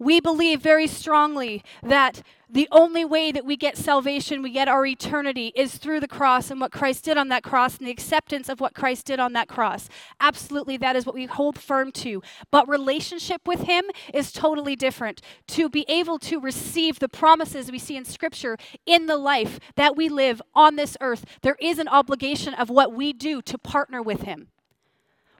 We 0.00 0.20
believe 0.20 0.60
very 0.60 0.86
strongly 0.86 1.64
that 1.82 2.22
the 2.48 2.68
only 2.70 3.04
way 3.04 3.32
that 3.32 3.44
we 3.44 3.56
get 3.56 3.76
salvation, 3.76 4.42
we 4.42 4.52
get 4.52 4.68
our 4.68 4.86
eternity, 4.86 5.52
is 5.56 5.76
through 5.76 5.98
the 5.98 6.06
cross 6.08 6.52
and 6.52 6.60
what 6.60 6.70
Christ 6.70 7.04
did 7.04 7.18
on 7.18 7.28
that 7.28 7.42
cross 7.42 7.76
and 7.76 7.86
the 7.86 7.90
acceptance 7.90 8.48
of 8.48 8.60
what 8.60 8.74
Christ 8.74 9.06
did 9.06 9.18
on 9.18 9.32
that 9.32 9.48
cross. 9.48 9.88
Absolutely, 10.20 10.76
that 10.76 10.94
is 10.94 11.04
what 11.04 11.16
we 11.16 11.26
hold 11.26 11.58
firm 11.58 11.90
to. 11.92 12.22
But 12.52 12.68
relationship 12.68 13.42
with 13.44 13.62
Him 13.62 13.86
is 14.14 14.32
totally 14.32 14.76
different. 14.76 15.20
To 15.48 15.68
be 15.68 15.84
able 15.88 16.20
to 16.20 16.38
receive 16.38 17.00
the 17.00 17.08
promises 17.08 17.70
we 17.70 17.80
see 17.80 17.96
in 17.96 18.04
Scripture 18.04 18.56
in 18.86 19.06
the 19.06 19.18
life 19.18 19.58
that 19.74 19.96
we 19.96 20.08
live 20.08 20.40
on 20.54 20.76
this 20.76 20.96
earth, 21.00 21.24
there 21.42 21.56
is 21.60 21.80
an 21.80 21.88
obligation 21.88 22.54
of 22.54 22.70
what 22.70 22.92
we 22.92 23.12
do 23.12 23.42
to 23.42 23.58
partner 23.58 24.00
with 24.00 24.22
Him. 24.22 24.48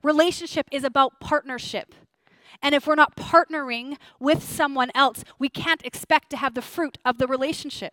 Relationship 0.03 0.67
is 0.73 0.83
about 0.85 1.21
partnership. 1.21 1.95
And 2.62 2.75
if 2.75 2.87
we're 2.87 2.95
not 2.95 3.17
partnering 3.17 3.97
with 4.19 4.43
someone 4.43 4.90
else, 4.95 5.25
we 5.38 5.49
can't 5.49 5.85
expect 5.85 6.31
to 6.31 6.37
have 6.37 6.55
the 6.55 6.62
fruit 6.62 6.99
of 7.05 7.19
the 7.19 7.26
relationship. 7.26 7.93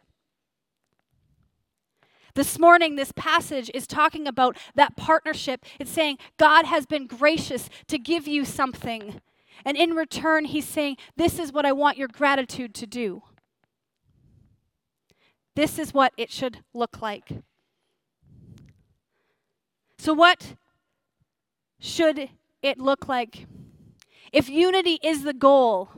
This 2.35 2.59
morning, 2.59 2.97
this 2.97 3.13
passage 3.13 3.71
is 3.73 3.87
talking 3.87 4.27
about 4.27 4.57
that 4.75 4.97
partnership. 4.97 5.63
It's 5.79 5.91
saying 5.91 6.17
God 6.37 6.65
has 6.65 6.85
been 6.85 7.07
gracious 7.07 7.69
to 7.87 7.97
give 7.97 8.27
you 8.27 8.43
something. 8.43 9.21
And 9.63 9.77
in 9.77 9.91
return, 9.91 10.45
He's 10.45 10.67
saying, 10.67 10.97
This 11.15 11.39
is 11.39 11.53
what 11.53 11.65
I 11.65 11.71
want 11.71 11.97
your 11.97 12.09
gratitude 12.09 12.73
to 12.75 12.85
do. 12.85 13.23
This 15.55 15.79
is 15.79 15.93
what 15.93 16.11
it 16.17 16.29
should 16.29 16.59
look 16.73 17.01
like. 17.01 17.29
So, 19.97 20.13
what 20.13 20.55
should 21.79 22.29
it 22.61 22.77
look 22.77 23.07
like? 23.07 23.47
If 24.31 24.49
unity 24.49 24.99
is 25.03 25.23
the 25.23 25.33
goal, 25.33 25.89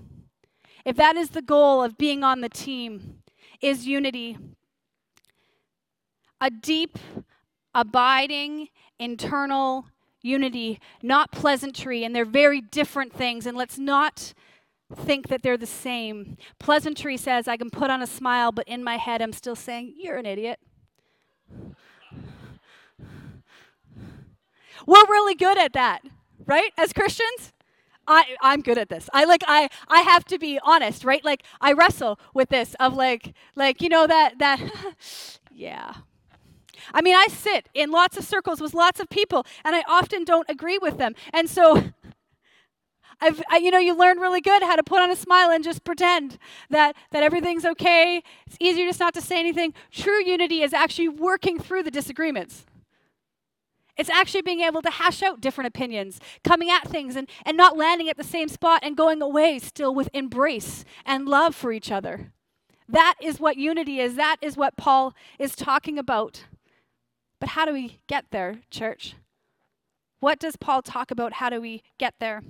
if 0.85 0.95
that 0.95 1.15
is 1.15 1.31
the 1.31 1.41
goal 1.41 1.83
of 1.83 1.97
being 1.97 2.23
on 2.23 2.41
the 2.41 2.49
team, 2.49 3.19
is 3.61 3.87
unity, 3.87 4.37
a 6.39 6.49
deep, 6.49 6.97
abiding, 7.73 8.69
internal 8.99 9.87
unity, 10.21 10.79
not 11.01 11.31
pleasantry, 11.31 12.03
and 12.03 12.15
they're 12.15 12.25
very 12.25 12.61
different 12.61 13.13
things, 13.13 13.45
and 13.45 13.57
let's 13.57 13.77
not 13.77 14.33
think 14.95 15.27
that 15.27 15.41
they're 15.41 15.57
the 15.57 15.65
same. 15.65 16.37
Pleasantry 16.59 17.17
says, 17.17 17.47
I 17.47 17.57
can 17.57 17.69
put 17.69 17.89
on 17.89 18.01
a 18.01 18.07
smile, 18.07 18.51
but 18.51 18.67
in 18.67 18.83
my 18.83 18.97
head, 18.97 19.21
I'm 19.21 19.33
still 19.33 19.55
saying, 19.55 19.95
You're 19.97 20.17
an 20.17 20.25
idiot. 20.25 20.59
We're 24.85 25.05
really 25.07 25.35
good 25.35 25.57
at 25.57 25.73
that, 25.73 26.01
right, 26.45 26.71
as 26.77 26.93
Christians? 26.93 27.51
I, 28.07 28.35
I'm 28.41 28.61
good 28.61 28.77
at 28.77 28.89
this. 28.89 29.09
I 29.13 29.25
like 29.25 29.43
I 29.47 29.69
I 29.87 30.01
have 30.01 30.25
to 30.25 30.39
be 30.39 30.59
honest, 30.63 31.03
right? 31.03 31.23
Like 31.23 31.43
I 31.61 31.73
wrestle 31.73 32.19
with 32.33 32.49
this 32.49 32.75
of 32.79 32.95
like 32.95 33.33
like 33.55 33.81
you 33.81 33.89
know 33.89 34.07
that 34.07 34.39
that 34.39 34.59
yeah. 35.51 35.93
I 36.93 37.01
mean, 37.01 37.15
I 37.15 37.27
sit 37.27 37.67
in 37.73 37.91
lots 37.91 38.17
of 38.17 38.23
circles 38.23 38.61
with 38.61 38.73
lots 38.73 38.99
of 38.99 39.09
people, 39.09 39.45
and 39.65 39.75
I 39.75 39.83
often 39.87 40.23
don't 40.23 40.49
agree 40.49 40.77
with 40.77 40.97
them. 40.97 41.15
And 41.33 41.49
so, 41.49 41.91
I've, 43.21 43.41
I, 43.49 43.57
you 43.57 43.71
know, 43.71 43.79
you 43.79 43.95
learn 43.95 44.19
really 44.19 44.41
good 44.41 44.61
how 44.61 44.75
to 44.75 44.83
put 44.83 45.01
on 45.01 45.09
a 45.09 45.15
smile 45.15 45.49
and 45.49 45.63
just 45.63 45.83
pretend 45.83 46.37
that, 46.69 46.95
that 47.11 47.23
everything's 47.23 47.65
okay. 47.65 48.21
It's 48.45 48.57
easier 48.59 48.85
just 48.85 48.99
not 48.99 49.15
to 49.15 49.21
say 49.21 49.39
anything. 49.39 49.73
True 49.91 50.23
unity 50.23 50.61
is 50.61 50.71
actually 50.71 51.09
working 51.09 51.59
through 51.59 51.83
the 51.83 51.91
disagreements. 51.91 52.65
It's 53.97 54.09
actually 54.09 54.43
being 54.43 54.61
able 54.61 54.81
to 54.83 54.91
hash 54.91 55.23
out 55.23 55.41
different 55.41 55.67
opinions, 55.67 56.19
coming 56.43 56.69
at 56.69 56.87
things 56.87 57.15
and, 57.15 57.27
and 57.45 57.57
not 57.57 57.77
landing 57.77 58.09
at 58.09 58.17
the 58.17 58.23
same 58.23 58.47
spot 58.47 58.81
and 58.83 58.95
going 58.95 59.21
away 59.21 59.59
still 59.59 59.93
with 59.93 60.09
embrace 60.13 60.85
and 61.05 61.27
love 61.27 61.55
for 61.55 61.71
each 61.71 61.91
other. 61.91 62.31
That 62.87 63.15
is 63.21 63.39
what 63.39 63.57
unity 63.57 63.99
is. 63.99 64.15
That 64.15 64.37
is 64.41 64.55
what 64.55 64.77
Paul 64.77 65.13
is 65.39 65.55
talking 65.55 65.97
about. 65.97 66.45
But 67.39 67.49
how 67.49 67.65
do 67.65 67.73
we 67.73 67.99
get 68.07 68.25
there, 68.31 68.61
church? 68.69 69.15
What 70.19 70.39
does 70.39 70.55
Paul 70.55 70.81
talk 70.81 71.11
about? 71.11 71.33
How 71.33 71.49
do 71.49 71.61
we 71.61 71.83
get 71.97 72.15
there? 72.19 72.41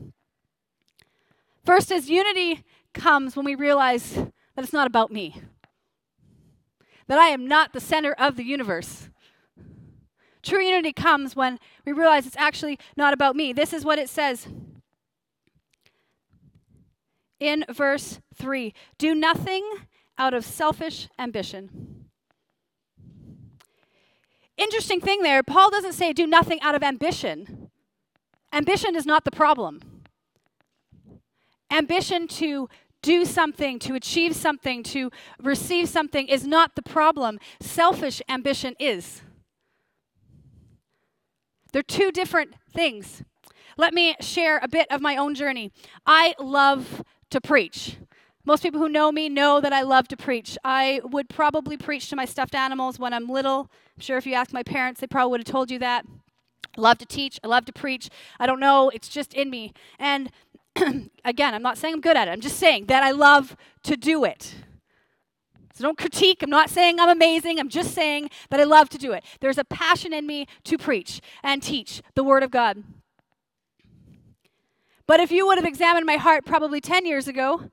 First, 1.66 1.92
as 1.92 2.10
unity 2.10 2.64
comes 2.94 3.36
when 3.36 3.46
we 3.46 3.56
realize 3.56 4.14
that 4.14 4.64
it's 4.64 4.74
not 4.74 4.88
about 4.88 5.12
me, 5.12 5.42
that 7.08 7.20
I 7.20 7.28
am 7.28 7.48
not 7.48 7.74
the 7.74 7.82
center 7.82 8.14
of 8.14 8.38
the 8.38 8.44
universe. 8.44 9.10
True 10.48 10.64
unity 10.64 10.94
comes 10.94 11.36
when 11.36 11.60
we 11.86 11.92
realize 11.92 12.26
it's 12.26 12.38
actually 12.38 12.80
not 12.96 13.12
about 13.12 13.36
me. 13.36 13.52
This 13.52 13.74
is 13.74 13.84
what 13.84 14.00
it 14.00 14.08
says 14.08 14.48
in 17.38 17.66
verse 17.70 18.22
3 18.34 18.74
Do 18.98 19.14
nothing 19.14 19.70
out 20.18 20.34
of 20.34 20.46
selfish 20.46 21.10
ambition. 21.20 22.06
Interesting 24.56 25.02
thing 25.02 25.22
there, 25.22 25.44
Paul 25.44 25.70
doesn't 25.70 25.94
say 25.94 26.14
do 26.14 26.26
nothing 26.26 26.62
out 26.62 26.76
of 26.76 26.82
ambition. 26.82 27.70
Ambition 28.54 28.96
is 28.96 29.06
not 29.06 29.26
the 29.26 29.32
problem. 29.32 29.82
Ambition 31.70 32.26
to 32.30 32.70
do 33.02 33.26
something, 33.26 33.80
to 33.80 33.96
achieve 33.96 34.34
something, 34.34 34.82
to 34.84 35.12
receive 35.44 35.90
something 35.90 36.30
is 36.30 36.48
not 36.48 36.76
the 36.76 36.82
problem. 36.82 37.38
Selfish 37.60 38.22
ambition 38.30 38.74
is. 38.80 39.24
They're 41.72 41.84
two 41.84 42.12
different 42.12 42.54
things. 42.74 43.24
Let 43.78 43.94
me 43.94 44.16
share 44.20 44.60
a 44.62 44.68
bit 44.68 44.88
of 44.92 45.02
my 45.02 45.16
own 45.16 45.36
journey. 45.36 45.72
I 46.06 46.34
love 46.40 47.04
to 47.30 47.40
preach. 47.40 47.98
Most 48.46 48.64
people 48.64 48.80
who 48.80 48.90
know 48.90 49.12
me 49.12 49.28
know 49.28 49.60
that 49.60 49.74
I 49.74 49.82
love 49.82 50.08
to 50.08 50.18
preach. 50.18 50.58
I 50.64 51.02
would 51.04 51.28
probably 51.28 51.76
preach 51.76 52.10
to 52.10 52.16
my 52.16 52.26
stuffed 52.26 52.56
animals 52.56 52.98
when 52.98 53.14
I'm 53.14 53.28
little. 53.28 53.70
I'm 53.96 54.02
sure 54.02 54.18
if 54.18 54.26
you 54.26 54.34
asked 54.34 54.54
my 54.54 54.64
parents, 54.64 55.02
they 55.02 55.08
probably 55.08 55.32
would 55.32 55.42
have 55.42 55.52
told 55.52 55.70
you 55.70 55.80
that. 55.80 56.06
I 56.78 56.82
love 56.82 56.98
to 57.00 57.06
teach. 57.06 57.40
I 57.44 57.48
love 57.48 57.66
to 57.66 57.74
preach. 57.74 58.10
I 58.40 58.46
don't 58.46 58.60
know. 58.60 58.90
It's 58.90 59.10
just 59.10 59.34
in 59.34 59.50
me. 59.50 59.74
And 60.00 60.32
again, 61.26 61.54
I'm 61.54 61.62
not 61.62 61.78
saying 61.78 61.96
I'm 61.96 62.02
good 62.02 62.16
at 62.16 62.28
it. 62.28 62.32
I'm 62.32 62.42
just 62.42 62.58
saying 62.58 62.86
that 62.86 63.04
I 63.04 63.12
love 63.12 63.58
to 63.84 63.98
do 63.98 64.24
it. 64.24 64.56
So 65.78 65.84
don't 65.84 65.98
critique. 65.98 66.42
I'm 66.42 66.50
not 66.50 66.72
saying 66.72 67.00
I'm 67.00 67.08
amazing. 67.08 67.60
I'm 67.60 67.70
just 67.70 67.94
saying 67.94 68.32
that 68.50 68.60
I 68.60 68.64
love 68.64 68.90
to 68.90 68.98
do 68.98 69.12
it. 69.12 69.24
There's 69.42 69.60
a 69.60 69.64
passion 69.64 70.12
in 70.12 70.26
me 70.26 70.48
to 70.64 70.76
preach 70.76 71.22
and 71.44 71.62
teach 71.62 72.02
the 72.16 72.24
Word 72.24 72.42
of 72.42 72.50
God. 72.50 72.84
But 75.06 75.20
if 75.20 75.32
you 75.32 75.46
would 75.46 75.60
have 75.60 75.68
examined 75.68 76.08
my 76.08 76.16
heart 76.16 76.48
probably 76.48 76.82
10 76.82 77.06
years 77.06 77.28
ago, 77.28 77.70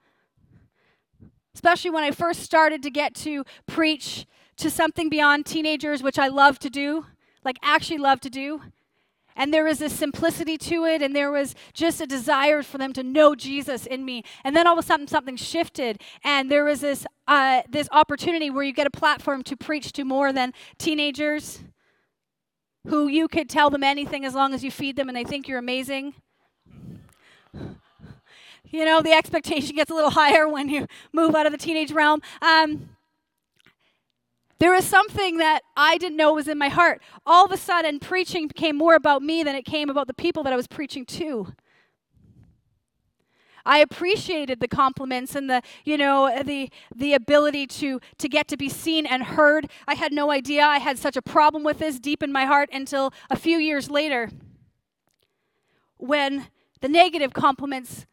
especially 1.55 1.93
when 1.93 2.05
I 2.05 2.11
first 2.11 2.41
started 2.41 2.83
to 2.83 2.91
get 2.91 3.15
to 3.15 3.43
preach 3.67 4.27
to 4.59 4.69
something 4.69 5.09
beyond 5.09 5.47
teenagers, 5.47 6.03
which 6.03 6.19
I 6.19 6.29
love 6.29 6.59
to 6.59 6.69
do, 6.69 7.07
like 7.43 7.57
actually 7.63 7.99
love 7.99 8.21
to 8.21 8.29
do. 8.29 8.61
And 9.35 9.53
there 9.53 9.65
was 9.65 9.81
a 9.81 9.89
simplicity 9.89 10.59
to 10.59 10.85
it, 10.85 11.01
and 11.01 11.17
there 11.17 11.33
was 11.33 11.55
just 11.73 12.03
a 12.03 12.07
desire 12.07 12.63
for 12.63 12.77
them 12.77 12.93
to 12.93 13.03
know 13.03 13.35
Jesus 13.35 13.87
in 13.87 14.05
me. 14.05 14.25
And 14.45 14.55
then 14.55 14.67
all 14.67 14.79
of 14.79 14.85
a 14.85 14.87
sudden, 14.87 15.09
something 15.09 15.37
shifted, 15.37 16.01
and 16.23 16.51
there 16.51 16.65
was 16.65 16.83
this 16.83 17.05
uh, 17.27 17.63
this 17.69 17.89
opportunity 17.93 18.51
where 18.51 18.65
you 18.65 18.73
get 18.73 18.87
a 18.87 18.91
platform 18.91 19.43
to 19.45 19.57
preach 19.57 19.93
to 19.93 20.05
more 20.05 20.33
than 20.33 20.53
teenagers, 20.79 21.61
who 22.87 23.09
you 23.09 23.29
could 23.29 23.49
tell 23.49 23.71
them 23.71 23.83
anything 23.83 24.25
as 24.25 24.35
long 24.35 24.53
as 24.53 24.63
you 24.63 24.71
feed 24.71 24.97
them, 24.97 25.09
and 25.09 25.17
they 25.17 25.25
think 25.25 25.49
you're 25.49 25.59
amazing. 25.59 26.15
You 28.65 28.85
know, 28.85 29.03
the 29.03 29.13
expectation 29.13 29.77
gets 29.77 29.91
a 29.91 29.95
little 29.95 30.11
higher 30.11 30.49
when 30.49 30.69
you 30.69 30.87
move 31.13 31.35
out 31.35 31.47
of 31.47 31.53
the 31.53 31.59
teenage 31.59 31.93
realm. 31.93 32.21
Um, 32.43 32.91
there 34.59 34.73
was 34.73 34.85
something 34.85 35.39
that 35.39 35.61
I 35.77 35.99
didn't 35.99 36.17
know 36.17 36.33
was 36.33 36.49
in 36.49 36.59
my 36.59 36.69
heart. 36.69 37.03
All 37.27 37.45
of 37.45 37.53
a 37.53 37.57
sudden, 37.57 38.01
preaching 38.01 38.49
became 38.49 38.77
more 38.77 38.95
about 38.95 39.23
me 39.23 39.43
than 39.43 39.55
it 39.55 39.65
came 39.65 39.91
about 39.91 40.07
the 40.07 40.15
people 40.15 40.43
that 40.43 40.53
I 40.53 40.57
was 40.57 40.67
preaching 40.67 41.05
to. 41.07 41.53
I 43.67 43.79
appreciated 43.79 44.61
the 44.61 44.69
compliments 44.69 45.35
and 45.35 45.49
the, 45.49 45.63
you 45.85 45.97
know, 45.97 46.43
the 46.43 46.71
the 46.95 47.15
ability 47.15 47.67
to 47.67 48.01
to 48.19 48.29
get 48.29 48.49
to 48.49 48.57
be 48.57 48.69
seen 48.69 49.07
and 49.07 49.23
heard. 49.23 49.71
I 49.87 49.95
had 49.95 50.13
no 50.13 50.31
idea 50.31 50.65
I 50.65 50.79
had 50.79 50.99
such 50.99 51.17
a 51.17 51.23
problem 51.23 51.65
with 51.65 51.79
this 51.79 51.99
deep 51.99 52.23
in 52.23 52.33
my 52.33 52.45
heart 52.45 52.69
until 52.73 53.13
a 53.31 53.37
few 53.37 53.59
years 53.59 53.91
later 53.91 54.31
when 55.97 56.49
the 56.81 56.89
negative 56.89 57.33
compliments 57.33 58.07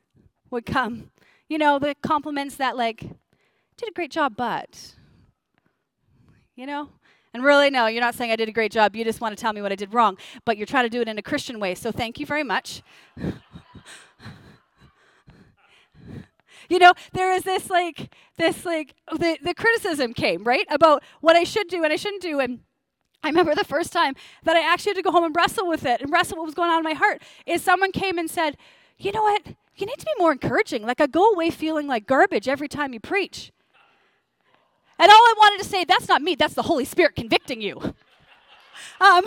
would 0.50 0.66
come. 0.66 1.12
You 1.50 1.58
know, 1.58 1.80
the 1.80 1.96
compliments 2.02 2.56
that, 2.56 2.78
like, 2.78 3.02
did 3.02 3.90
a 3.90 3.92
great 3.92 4.12
job, 4.12 4.36
but, 4.38 4.96
you 6.56 6.66
know? 6.66 6.90
And 7.34 7.44
really, 7.44 7.70
no, 7.70 7.88
you're 7.88 8.02
not 8.02 8.16
saying 8.16 8.32
I 8.32 8.36
did 8.36 8.50
a 8.50 8.54
great 8.54 8.72
job. 8.72 8.96
You 8.96 9.04
just 9.04 9.22
want 9.22 9.38
to 9.38 9.42
tell 9.42 9.54
me 9.54 9.62
what 9.62 9.72
I 9.72 9.76
did 9.76 9.94
wrong. 9.94 10.18
But 10.46 10.58
you're 10.58 10.66
trying 10.66 10.86
to 10.86 10.90
do 10.90 11.02
it 11.02 11.08
in 11.08 11.18
a 11.18 11.22
Christian 11.22 11.60
way. 11.60 11.76
So 11.76 11.92
thank 11.92 12.20
you 12.20 12.26
very 12.26 12.44
much. 12.44 12.82
You 16.72 16.80
know, 16.80 16.94
there 17.12 17.34
is 17.34 17.44
this 17.44 17.70
like, 17.70 18.14
this 18.38 18.66
like, 18.66 18.96
the, 19.12 19.38
the 19.44 19.54
criticism 19.54 20.14
came, 20.14 20.46
right? 20.46 20.66
About 20.70 21.04
what 21.20 21.36
I 21.36 21.44
should 21.44 21.68
do 21.68 21.84
and 21.84 21.92
I 21.92 21.98
shouldn't 21.98 22.22
do. 22.22 22.40
And 22.40 22.62
I 23.22 23.28
remember 23.28 23.54
the 23.54 23.66
first 23.66 23.92
time 23.92 24.16
that 24.44 24.56
I 24.56 24.62
actually 24.62 24.92
had 24.92 24.96
to 24.98 25.02
go 25.02 25.12
home 25.12 25.26
and 25.26 25.36
wrestle 25.36 25.68
with 25.68 25.86
it 25.86 26.02
and 26.02 26.10
wrestle 26.10 26.38
what 26.38 26.46
was 26.46 26.56
going 26.56 26.70
on 26.70 26.78
in 26.78 26.84
my 26.84 26.94
heart 26.94 27.22
is 27.46 27.62
someone 27.62 27.92
came 27.92 28.18
and 28.18 28.32
said, 28.32 28.56
you 28.98 29.12
know 29.12 29.22
what? 29.22 29.46
You 29.76 29.86
need 29.86 30.00
to 30.00 30.06
be 30.06 30.14
more 30.18 30.32
encouraging. 30.32 30.86
Like, 30.86 31.02
I 31.02 31.08
go 31.08 31.32
away 31.32 31.50
feeling 31.50 31.88
like 31.88 32.08
garbage 32.08 32.48
every 32.48 32.70
time 32.70 32.94
you 32.94 33.02
preach. 33.02 33.52
And 34.98 35.12
all 35.12 35.18
I 35.18 35.34
wanted 35.38 35.64
to 35.64 35.70
say, 35.70 35.84
that's 35.84 36.08
not 36.08 36.22
me, 36.22 36.36
that's 36.36 36.54
the 36.54 36.64
Holy 36.64 36.86
Spirit 36.86 37.16
convicting 37.16 37.62
you. 37.62 37.96
Um, 39.00 39.24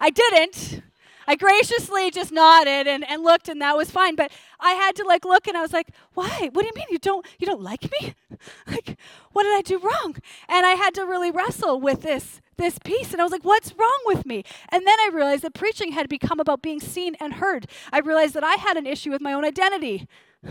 I 0.00 0.08
didn't. 0.08 0.82
I 1.26 1.36
graciously 1.36 2.10
just 2.10 2.32
nodded 2.32 2.86
and, 2.86 3.08
and 3.08 3.22
looked 3.22 3.48
and 3.48 3.60
that 3.60 3.76
was 3.76 3.90
fine. 3.90 4.14
But 4.14 4.32
I 4.58 4.72
had 4.72 4.96
to 4.96 5.04
like 5.04 5.24
look 5.24 5.46
and 5.46 5.56
I 5.56 5.62
was 5.62 5.72
like, 5.72 5.88
why? 6.14 6.50
What 6.52 6.62
do 6.62 6.66
you 6.66 6.72
mean 6.74 6.86
you 6.90 6.98
don't 6.98 7.26
you 7.38 7.46
don't 7.46 7.62
like 7.62 7.90
me? 8.00 8.14
Like, 8.66 8.96
what 9.32 9.42
did 9.42 9.54
I 9.54 9.60
do 9.60 9.78
wrong? 9.78 10.16
And 10.48 10.64
I 10.64 10.70
had 10.70 10.94
to 10.94 11.02
really 11.02 11.30
wrestle 11.30 11.78
with 11.78 12.00
this 12.00 12.40
this 12.56 12.78
piece. 12.78 13.12
And 13.12 13.20
I 13.20 13.24
was 13.24 13.32
like, 13.32 13.44
what's 13.44 13.74
wrong 13.76 14.00
with 14.06 14.24
me? 14.24 14.44
And 14.70 14.86
then 14.86 14.98
I 14.98 15.10
realized 15.12 15.42
that 15.42 15.54
preaching 15.54 15.92
had 15.92 16.08
become 16.08 16.40
about 16.40 16.62
being 16.62 16.80
seen 16.80 17.16
and 17.20 17.34
heard. 17.34 17.66
I 17.92 17.98
realized 17.98 18.34
that 18.34 18.44
I 18.44 18.54
had 18.54 18.76
an 18.76 18.86
issue 18.86 19.10
with 19.10 19.20
my 19.20 19.32
own 19.32 19.44
identity. 19.44 20.06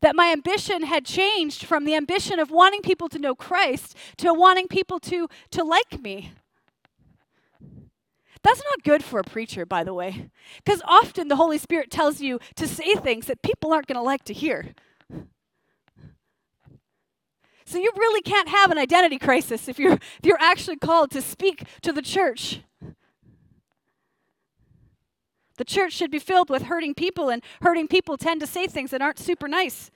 That 0.00 0.16
my 0.16 0.30
ambition 0.32 0.82
had 0.82 1.06
changed 1.06 1.64
from 1.64 1.86
the 1.86 1.94
ambition 1.94 2.38
of 2.38 2.50
wanting 2.50 2.82
people 2.82 3.08
to 3.08 3.18
know 3.18 3.34
Christ 3.34 3.96
to 4.18 4.34
wanting 4.34 4.68
people 4.68 4.98
to, 5.00 5.28
to 5.50 5.64
like 5.64 5.98
me. 6.02 6.32
That's 8.44 8.62
not 8.70 8.84
good 8.84 9.02
for 9.02 9.18
a 9.18 9.24
preacher, 9.24 9.64
by 9.64 9.84
the 9.84 9.94
way, 9.94 10.28
because 10.62 10.82
often 10.84 11.28
the 11.28 11.36
Holy 11.36 11.56
Spirit 11.56 11.90
tells 11.90 12.20
you 12.20 12.38
to 12.56 12.68
say 12.68 12.94
things 12.94 13.26
that 13.26 13.42
people 13.42 13.72
aren't 13.72 13.86
going 13.86 13.96
to 13.96 14.02
like 14.02 14.22
to 14.24 14.34
hear. 14.34 14.74
So 17.64 17.78
you 17.78 17.90
really 17.96 18.20
can't 18.20 18.50
have 18.50 18.70
an 18.70 18.76
identity 18.76 19.18
crisis 19.18 19.66
if 19.66 19.78
you're, 19.78 19.94
if 19.94 20.20
you're 20.22 20.40
actually 20.40 20.76
called 20.76 21.10
to 21.12 21.22
speak 21.22 21.64
to 21.80 21.90
the 21.90 22.02
church. 22.02 22.60
The 25.56 25.64
church 25.64 25.94
should 25.94 26.10
be 26.10 26.18
filled 26.18 26.50
with 26.50 26.64
hurting 26.64 26.94
people, 26.94 27.30
and 27.30 27.42
hurting 27.62 27.88
people 27.88 28.18
tend 28.18 28.40
to 28.40 28.46
say 28.46 28.66
things 28.66 28.90
that 28.90 29.00
aren't 29.00 29.18
super 29.18 29.48
nice. 29.48 29.90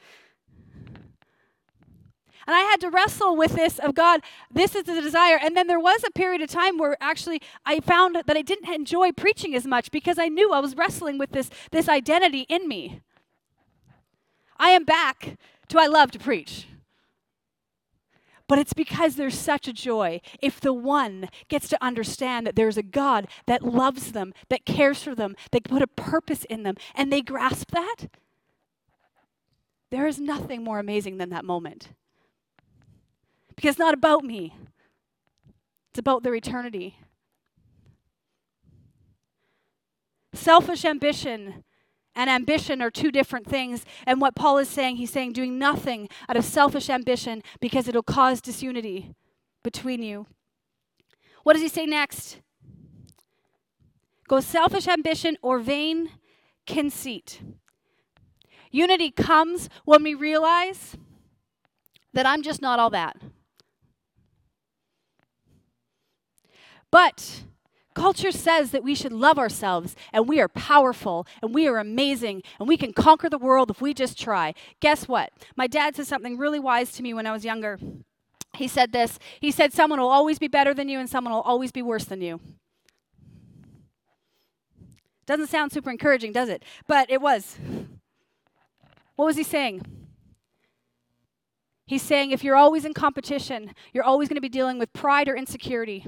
And 2.48 2.56
I 2.56 2.60
had 2.60 2.80
to 2.80 2.88
wrestle 2.88 3.36
with 3.36 3.56
this 3.56 3.78
of 3.78 3.94
God, 3.94 4.22
this 4.50 4.74
is 4.74 4.84
the 4.84 5.02
desire. 5.02 5.38
And 5.38 5.54
then 5.54 5.66
there 5.66 5.78
was 5.78 6.02
a 6.02 6.10
period 6.10 6.40
of 6.40 6.48
time 6.48 6.78
where 6.78 6.96
actually 6.98 7.42
I 7.66 7.80
found 7.80 8.16
that 8.16 8.36
I 8.38 8.40
didn't 8.40 8.72
enjoy 8.72 9.12
preaching 9.12 9.54
as 9.54 9.66
much 9.66 9.90
because 9.90 10.18
I 10.18 10.28
knew 10.28 10.50
I 10.50 10.58
was 10.58 10.74
wrestling 10.74 11.18
with 11.18 11.32
this, 11.32 11.50
this 11.72 11.90
identity 11.90 12.46
in 12.48 12.66
me. 12.66 13.02
I 14.56 14.70
am 14.70 14.86
back 14.86 15.36
to 15.68 15.78
I 15.78 15.88
love 15.88 16.10
to 16.12 16.18
preach. 16.18 16.66
But 18.46 18.58
it's 18.58 18.72
because 18.72 19.16
there's 19.16 19.38
such 19.38 19.68
a 19.68 19.74
joy 19.74 20.22
if 20.40 20.58
the 20.58 20.72
one 20.72 21.28
gets 21.48 21.68
to 21.68 21.84
understand 21.84 22.46
that 22.46 22.56
there's 22.56 22.78
a 22.78 22.82
God 22.82 23.28
that 23.44 23.62
loves 23.62 24.12
them, 24.12 24.32
that 24.48 24.64
cares 24.64 25.02
for 25.02 25.14
them, 25.14 25.36
that 25.50 25.64
put 25.64 25.82
a 25.82 25.86
purpose 25.86 26.46
in 26.46 26.62
them, 26.62 26.76
and 26.94 27.12
they 27.12 27.20
grasp 27.20 27.72
that. 27.72 28.06
There 29.90 30.06
is 30.06 30.18
nothing 30.18 30.64
more 30.64 30.78
amazing 30.78 31.18
than 31.18 31.28
that 31.28 31.44
moment. 31.44 31.90
Because 33.58 33.70
it's 33.70 33.78
not 33.80 33.92
about 33.92 34.22
me, 34.22 34.54
it's 35.90 35.98
about 35.98 36.22
their 36.22 36.36
eternity. 36.36 36.94
Selfish 40.32 40.84
ambition 40.84 41.64
and 42.14 42.30
ambition 42.30 42.80
are 42.80 42.92
two 42.92 43.10
different 43.10 43.48
things. 43.48 43.84
And 44.06 44.20
what 44.20 44.36
Paul 44.36 44.58
is 44.58 44.68
saying, 44.68 44.94
he's 44.94 45.10
saying 45.10 45.32
doing 45.32 45.58
nothing 45.58 46.08
out 46.28 46.36
of 46.36 46.44
selfish 46.44 46.88
ambition 46.88 47.42
because 47.58 47.88
it'll 47.88 48.04
cause 48.04 48.40
disunity 48.40 49.16
between 49.64 50.04
you. 50.04 50.28
What 51.42 51.54
does 51.54 51.62
he 51.62 51.68
say 51.68 51.84
next? 51.84 52.38
Go 54.28 54.38
selfish 54.38 54.86
ambition 54.86 55.36
or 55.42 55.58
vain 55.58 56.10
conceit. 56.64 57.40
Unity 58.70 59.10
comes 59.10 59.68
when 59.84 60.04
we 60.04 60.14
realize 60.14 60.96
that 62.14 62.24
I'm 62.24 62.44
just 62.44 62.62
not 62.62 62.78
all 62.78 62.90
that. 62.90 63.16
But 66.90 67.42
Culture 67.98 68.30
says 68.30 68.70
that 68.70 68.84
we 68.84 68.94
should 68.94 69.12
love 69.12 69.38
ourselves 69.38 69.96
and 70.12 70.28
we 70.28 70.40
are 70.40 70.48
powerful 70.48 71.26
and 71.42 71.52
we 71.52 71.66
are 71.66 71.78
amazing 71.78 72.44
and 72.60 72.68
we 72.68 72.76
can 72.76 72.92
conquer 72.92 73.28
the 73.28 73.38
world 73.38 73.70
if 73.70 73.80
we 73.80 73.92
just 73.92 74.18
try. 74.18 74.54
Guess 74.80 75.08
what? 75.08 75.32
My 75.56 75.66
dad 75.66 75.96
said 75.96 76.06
something 76.06 76.38
really 76.38 76.60
wise 76.60 76.92
to 76.92 77.02
me 77.02 77.12
when 77.12 77.26
I 77.26 77.32
was 77.32 77.44
younger. 77.44 77.78
He 78.54 78.68
said 78.68 78.92
this 78.92 79.18
He 79.40 79.50
said, 79.50 79.72
Someone 79.72 80.00
will 80.00 80.08
always 80.08 80.38
be 80.38 80.46
better 80.46 80.72
than 80.72 80.88
you 80.88 81.00
and 81.00 81.10
someone 81.10 81.34
will 81.34 81.42
always 81.42 81.72
be 81.72 81.82
worse 81.82 82.04
than 82.04 82.20
you. 82.20 82.40
Doesn't 85.26 85.48
sound 85.48 85.72
super 85.72 85.90
encouraging, 85.90 86.32
does 86.32 86.48
it? 86.48 86.64
But 86.86 87.10
it 87.10 87.20
was. 87.20 87.58
What 89.16 89.26
was 89.26 89.36
he 89.36 89.42
saying? 89.42 89.82
He's 91.84 92.02
saying 92.02 92.30
if 92.30 92.44
you're 92.44 92.54
always 92.54 92.84
in 92.84 92.94
competition, 92.94 93.74
you're 93.92 94.04
always 94.04 94.28
going 94.28 94.36
to 94.36 94.40
be 94.40 94.48
dealing 94.48 94.78
with 94.78 94.92
pride 94.92 95.28
or 95.28 95.34
insecurity 95.34 96.06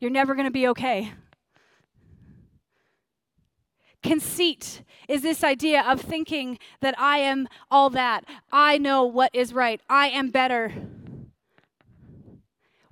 you're 0.00 0.10
never 0.10 0.34
going 0.34 0.46
to 0.46 0.50
be 0.50 0.68
okay. 0.68 1.12
Conceit 4.02 4.82
is 5.08 5.22
this 5.22 5.42
idea 5.42 5.82
of 5.82 6.00
thinking 6.00 6.58
that 6.80 6.94
I 6.98 7.18
am 7.18 7.48
all 7.70 7.88
that. 7.90 8.24
I 8.52 8.76
know 8.76 9.04
what 9.04 9.30
is 9.32 9.54
right. 9.54 9.80
I 9.88 10.08
am 10.08 10.30
better. 10.30 10.74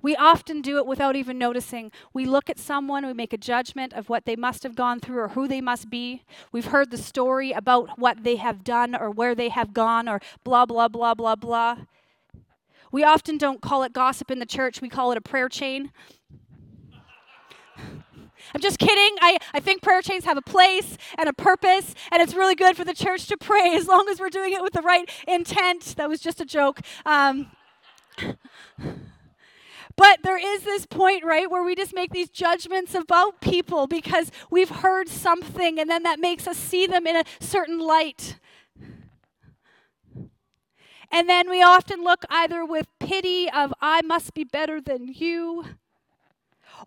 We 0.01 0.17
often 0.17 0.61
do 0.61 0.77
it 0.77 0.85
without 0.85 1.15
even 1.15 1.37
noticing. 1.37 1.91
We 2.13 2.25
look 2.25 2.49
at 2.49 2.59
someone, 2.59 3.05
we 3.05 3.13
make 3.13 3.31
a 3.31 3.37
judgment 3.37 3.93
of 3.93 4.09
what 4.09 4.25
they 4.25 4.35
must 4.35 4.63
have 4.63 4.75
gone 4.75 4.99
through 4.99 5.19
or 5.19 5.27
who 5.29 5.47
they 5.47 5.61
must 5.61 5.89
be. 5.89 6.23
We've 6.51 6.65
heard 6.65 6.91
the 6.91 6.97
story 6.97 7.53
about 7.53 7.97
what 7.97 8.23
they 8.23 8.35
have 8.35 8.65
done 8.65 8.95
or 8.95 9.09
where 9.09 9.33
they 9.33 9.47
have 9.47 9.73
gone 9.73 10.09
or 10.09 10.19
blah, 10.43 10.65
blah, 10.65 10.89
blah, 10.89 11.13
blah, 11.13 11.35
blah. 11.35 11.77
We 12.91 13.03
often 13.03 13.37
don't 13.37 13.61
call 13.61 13.83
it 13.83 13.93
gossip 13.93 14.29
in 14.29 14.39
the 14.39 14.45
church, 14.45 14.81
we 14.81 14.89
call 14.89 15.11
it 15.13 15.17
a 15.17 15.21
prayer 15.21 15.47
chain. 15.47 15.91
I'm 17.77 18.61
just 18.61 18.77
kidding. 18.77 19.17
I, 19.21 19.37
I 19.53 19.59
think 19.59 19.81
prayer 19.81 20.01
chains 20.01 20.25
have 20.25 20.37
a 20.37 20.41
place 20.41 20.97
and 21.17 21.29
a 21.29 21.33
purpose, 21.33 21.95
and 22.11 22.21
it's 22.21 22.35
really 22.35 22.55
good 22.55 22.75
for 22.75 22.83
the 22.83 22.93
church 22.93 23.27
to 23.27 23.37
pray 23.37 23.75
as 23.75 23.87
long 23.87 24.07
as 24.09 24.19
we're 24.19 24.29
doing 24.29 24.53
it 24.53 24.61
with 24.61 24.73
the 24.73 24.81
right 24.81 25.09
intent. 25.27 25.95
That 25.97 26.09
was 26.09 26.19
just 26.19 26.41
a 26.41 26.45
joke. 26.45 26.81
Um, 27.05 27.51
but 29.95 30.19
there 30.23 30.37
is 30.37 30.63
this 30.63 30.85
point, 30.85 31.23
right, 31.23 31.49
where 31.49 31.63
we 31.63 31.75
just 31.75 31.93
make 31.93 32.11
these 32.11 32.29
judgments 32.29 32.95
about 32.95 33.41
people 33.41 33.87
because 33.87 34.31
we've 34.49 34.69
heard 34.69 35.07
something, 35.07 35.79
and 35.79 35.89
then 35.89 36.03
that 36.03 36.19
makes 36.19 36.47
us 36.47 36.57
see 36.57 36.85
them 36.85 37.07
in 37.07 37.15
a 37.15 37.23
certain 37.39 37.79
light. 37.79 38.39
And 41.11 41.29
then 41.29 41.47
we 41.47 41.61
often 41.61 42.03
look 42.03 42.25
either 42.27 42.65
with 42.65 42.87
pity 42.99 43.47
of, 43.49 43.71
I 43.79 44.01
must 44.01 44.33
be 44.33 44.43
better 44.43 44.81
than 44.81 45.13
you, 45.13 45.65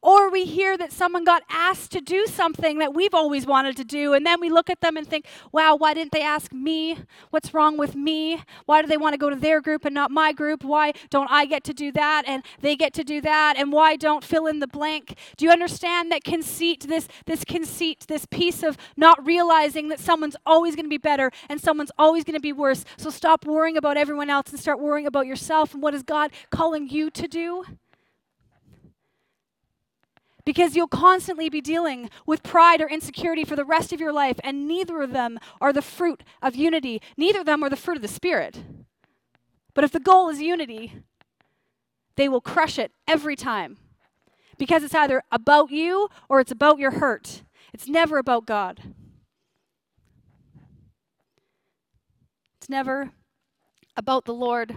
or 0.02 0.30
we 0.30 0.44
hear 0.44 0.76
that 0.76 0.92
someone 0.92 1.24
got 1.24 1.42
asked 1.50 1.92
to 1.92 2.00
do 2.00 2.26
something 2.26 2.78
that 2.78 2.94
we've 2.94 3.14
always 3.14 3.46
wanted 3.46 3.76
to 3.76 3.84
do, 3.84 4.14
and 4.14 4.24
then 4.24 4.40
we 4.40 4.50
look 4.50 4.70
at 4.70 4.80
them 4.80 4.96
and 4.96 5.06
think, 5.06 5.26
wow, 5.52 5.76
why 5.76 5.94
didn't 5.94 6.12
they 6.12 6.22
ask 6.22 6.52
me? 6.52 6.98
What's 7.30 7.54
wrong 7.54 7.76
with 7.76 7.94
me? 7.94 8.42
Why 8.66 8.82
do 8.82 8.88
they 8.88 8.96
want 8.96 9.14
to 9.14 9.18
go 9.18 9.30
to 9.30 9.36
their 9.36 9.60
group 9.60 9.84
and 9.84 9.94
not 9.94 10.10
my 10.10 10.32
group? 10.32 10.64
Why 10.64 10.92
don't 11.10 11.30
I 11.30 11.46
get 11.46 11.64
to 11.64 11.74
do 11.74 11.92
that 11.92 12.24
and 12.26 12.42
they 12.60 12.76
get 12.76 12.92
to 12.94 13.04
do 13.04 13.20
that? 13.22 13.56
And 13.56 13.72
why 13.72 13.96
don't 13.96 14.24
fill 14.24 14.46
in 14.46 14.60
the 14.60 14.66
blank? 14.66 15.16
Do 15.36 15.44
you 15.44 15.50
understand 15.50 16.10
that 16.12 16.24
conceit, 16.24 16.86
this, 16.88 17.08
this 17.26 17.44
conceit, 17.44 18.06
this 18.08 18.26
piece 18.26 18.62
of 18.62 18.76
not 18.96 19.24
realizing 19.24 19.88
that 19.88 20.00
someone's 20.00 20.36
always 20.44 20.74
going 20.74 20.86
to 20.86 20.90
be 20.90 20.98
better 20.98 21.30
and 21.48 21.60
someone's 21.60 21.92
always 21.98 22.24
going 22.24 22.34
to 22.34 22.40
be 22.40 22.52
worse? 22.52 22.84
So 22.96 23.10
stop 23.10 23.44
worrying 23.44 23.76
about 23.76 23.96
everyone 23.96 24.30
else 24.30 24.50
and 24.50 24.60
start 24.60 24.80
worrying 24.80 25.06
about 25.06 25.26
yourself 25.26 25.74
and 25.74 25.82
what 25.82 25.94
is 25.94 26.02
God 26.02 26.30
calling 26.50 26.88
you 26.88 27.10
to 27.10 27.28
do? 27.28 27.64
Because 30.46 30.76
you'll 30.76 30.86
constantly 30.86 31.50
be 31.50 31.60
dealing 31.60 32.08
with 32.24 32.42
pride 32.42 32.80
or 32.80 32.88
insecurity 32.88 33.44
for 33.44 33.56
the 33.56 33.64
rest 33.64 33.92
of 33.92 34.00
your 34.00 34.12
life, 34.12 34.40
and 34.42 34.66
neither 34.66 35.02
of 35.02 35.12
them 35.12 35.38
are 35.60 35.72
the 35.72 35.82
fruit 35.82 36.22
of 36.40 36.56
unity. 36.56 37.02
Neither 37.18 37.40
of 37.40 37.46
them 37.46 37.62
are 37.62 37.68
the 37.68 37.76
fruit 37.76 37.96
of 37.96 38.02
the 38.02 38.08
Spirit. 38.08 38.62
But 39.74 39.84
if 39.84 39.90
the 39.90 40.00
goal 40.00 40.30
is 40.30 40.40
unity, 40.40 41.02
they 42.14 42.28
will 42.28 42.40
crush 42.40 42.78
it 42.78 42.92
every 43.06 43.36
time 43.36 43.76
because 44.56 44.82
it's 44.82 44.94
either 44.94 45.22
about 45.30 45.70
you 45.70 46.08
or 46.28 46.40
it's 46.40 46.52
about 46.52 46.78
your 46.78 46.92
hurt. 46.92 47.42
It's 47.74 47.88
never 47.88 48.16
about 48.16 48.46
God. 48.46 48.94
It's 52.56 52.70
never 52.70 53.10
about 53.96 54.24
the 54.24 54.32
Lord. 54.32 54.76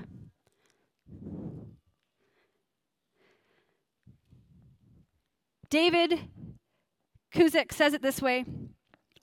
David 5.69 6.19
Guzik 7.33 7.71
says 7.71 7.93
it 7.93 8.01
this 8.01 8.21
way 8.21 8.45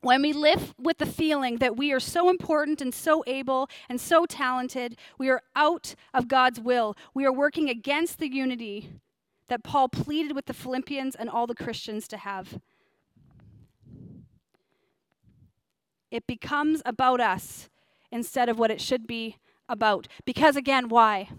when 0.00 0.22
we 0.22 0.32
live 0.32 0.72
with 0.78 0.98
the 0.98 1.06
feeling 1.06 1.56
that 1.56 1.76
we 1.76 1.90
are 1.90 1.98
so 1.98 2.30
important 2.30 2.80
and 2.80 2.94
so 2.94 3.24
able 3.26 3.68
and 3.88 4.00
so 4.00 4.24
talented, 4.24 4.96
we 5.18 5.28
are 5.28 5.42
out 5.56 5.96
of 6.14 6.28
God's 6.28 6.60
will. 6.60 6.94
We 7.12 7.24
are 7.24 7.32
working 7.32 7.68
against 7.68 8.18
the 8.18 8.32
unity 8.32 8.90
that 9.48 9.64
Paul 9.64 9.88
pleaded 9.88 10.36
with 10.36 10.46
the 10.46 10.54
Philippians 10.54 11.16
and 11.16 11.28
all 11.28 11.48
the 11.48 11.56
Christians 11.56 12.06
to 12.08 12.18
have. 12.18 12.60
It 16.12 16.26
becomes 16.28 16.82
about 16.86 17.20
us 17.20 17.68
instead 18.12 18.48
of 18.48 18.60
what 18.60 18.70
it 18.70 18.80
should 18.80 19.08
be 19.08 19.38
about. 19.68 20.06
Because, 20.24 20.54
again, 20.54 20.88
why? 20.88 21.30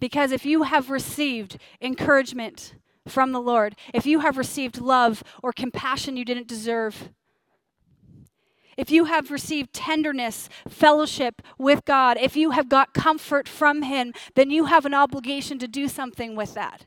Because 0.00 0.32
if 0.32 0.46
you 0.46 0.62
have 0.62 0.88
received 0.88 1.58
encouragement, 1.80 2.74
from 3.06 3.32
the 3.32 3.40
Lord, 3.40 3.74
if 3.92 4.06
you 4.06 4.20
have 4.20 4.38
received 4.38 4.80
love 4.80 5.22
or 5.42 5.52
compassion 5.52 6.16
you 6.16 6.24
didn't 6.24 6.48
deserve, 6.48 7.10
if 8.76 8.90
you 8.90 9.04
have 9.04 9.30
received 9.30 9.72
tenderness, 9.72 10.48
fellowship 10.68 11.42
with 11.58 11.84
God, 11.84 12.16
if 12.18 12.36
you 12.36 12.52
have 12.52 12.68
got 12.68 12.94
comfort 12.94 13.48
from 13.48 13.82
Him, 13.82 14.12
then 14.34 14.50
you 14.50 14.66
have 14.66 14.86
an 14.86 14.94
obligation 14.94 15.58
to 15.58 15.68
do 15.68 15.88
something 15.88 16.36
with 16.36 16.54
that. 16.54 16.86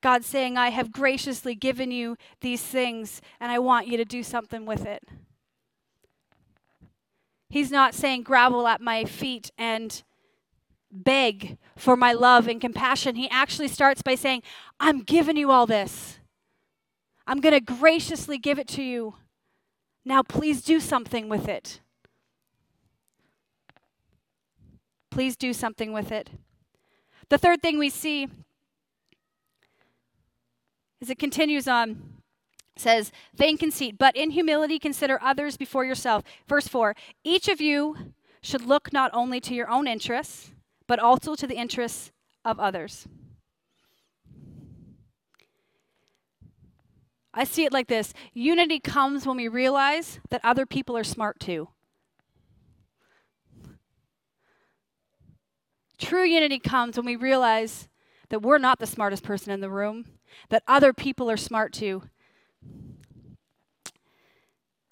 God 0.00 0.24
saying, 0.24 0.56
I 0.58 0.68
have 0.68 0.92
graciously 0.92 1.54
given 1.54 1.90
you 1.90 2.16
these 2.40 2.62
things, 2.62 3.22
and 3.40 3.50
I 3.50 3.58
want 3.58 3.88
you 3.88 3.96
to 3.96 4.04
do 4.04 4.22
something 4.22 4.66
with 4.66 4.84
it. 4.84 5.02
He's 7.48 7.70
not 7.70 7.94
saying, 7.94 8.22
gravel 8.22 8.66
at 8.66 8.80
my 8.80 9.04
feet 9.04 9.50
and 9.56 10.02
beg 10.94 11.58
for 11.76 11.96
my 11.96 12.12
love 12.12 12.46
and 12.48 12.60
compassion. 12.60 13.16
He 13.16 13.28
actually 13.30 13.68
starts 13.68 14.02
by 14.02 14.14
saying, 14.14 14.42
I'm 14.78 15.00
giving 15.00 15.36
you 15.36 15.50
all 15.50 15.66
this. 15.66 16.18
I'm 17.26 17.40
going 17.40 17.54
to 17.54 17.60
graciously 17.60 18.38
give 18.38 18.58
it 18.58 18.68
to 18.68 18.82
you. 18.82 19.14
Now, 20.04 20.22
please 20.22 20.62
do 20.62 20.80
something 20.80 21.28
with 21.28 21.48
it. 21.48 21.80
Please 25.10 25.36
do 25.36 25.52
something 25.52 25.92
with 25.92 26.12
it. 26.12 26.30
The 27.28 27.38
third 27.38 27.62
thing 27.62 27.78
we 27.78 27.88
see 27.90 28.28
as 31.04 31.10
it 31.10 31.18
continues 31.18 31.68
on 31.68 32.14
says, 32.76 33.12
vain 33.34 33.58
conceit, 33.58 33.96
but 33.98 34.16
in 34.16 34.30
humility 34.30 34.78
consider 34.78 35.20
others 35.22 35.56
before 35.58 35.84
yourself. 35.84 36.24
Verse 36.48 36.66
4 36.66 36.96
Each 37.22 37.46
of 37.46 37.60
you 37.60 38.14
should 38.40 38.62
look 38.62 38.90
not 38.90 39.10
only 39.12 39.38
to 39.40 39.54
your 39.54 39.68
own 39.68 39.86
interests, 39.86 40.53
but 40.86 40.98
also 40.98 41.34
to 41.34 41.46
the 41.46 41.56
interests 41.56 42.12
of 42.44 42.60
others. 42.60 43.06
I 47.32 47.44
see 47.44 47.64
it 47.64 47.72
like 47.72 47.88
this 47.88 48.12
unity 48.32 48.78
comes 48.78 49.26
when 49.26 49.36
we 49.36 49.48
realize 49.48 50.20
that 50.30 50.40
other 50.44 50.66
people 50.66 50.96
are 50.96 51.04
smart 51.04 51.40
too. 51.40 51.68
True 55.98 56.24
unity 56.24 56.58
comes 56.58 56.96
when 56.96 57.06
we 57.06 57.16
realize 57.16 57.88
that 58.28 58.42
we're 58.42 58.58
not 58.58 58.78
the 58.78 58.86
smartest 58.86 59.22
person 59.22 59.52
in 59.52 59.60
the 59.60 59.70
room, 59.70 60.06
that 60.48 60.62
other 60.68 60.92
people 60.92 61.30
are 61.30 61.36
smart 61.36 61.72
too, 61.72 62.02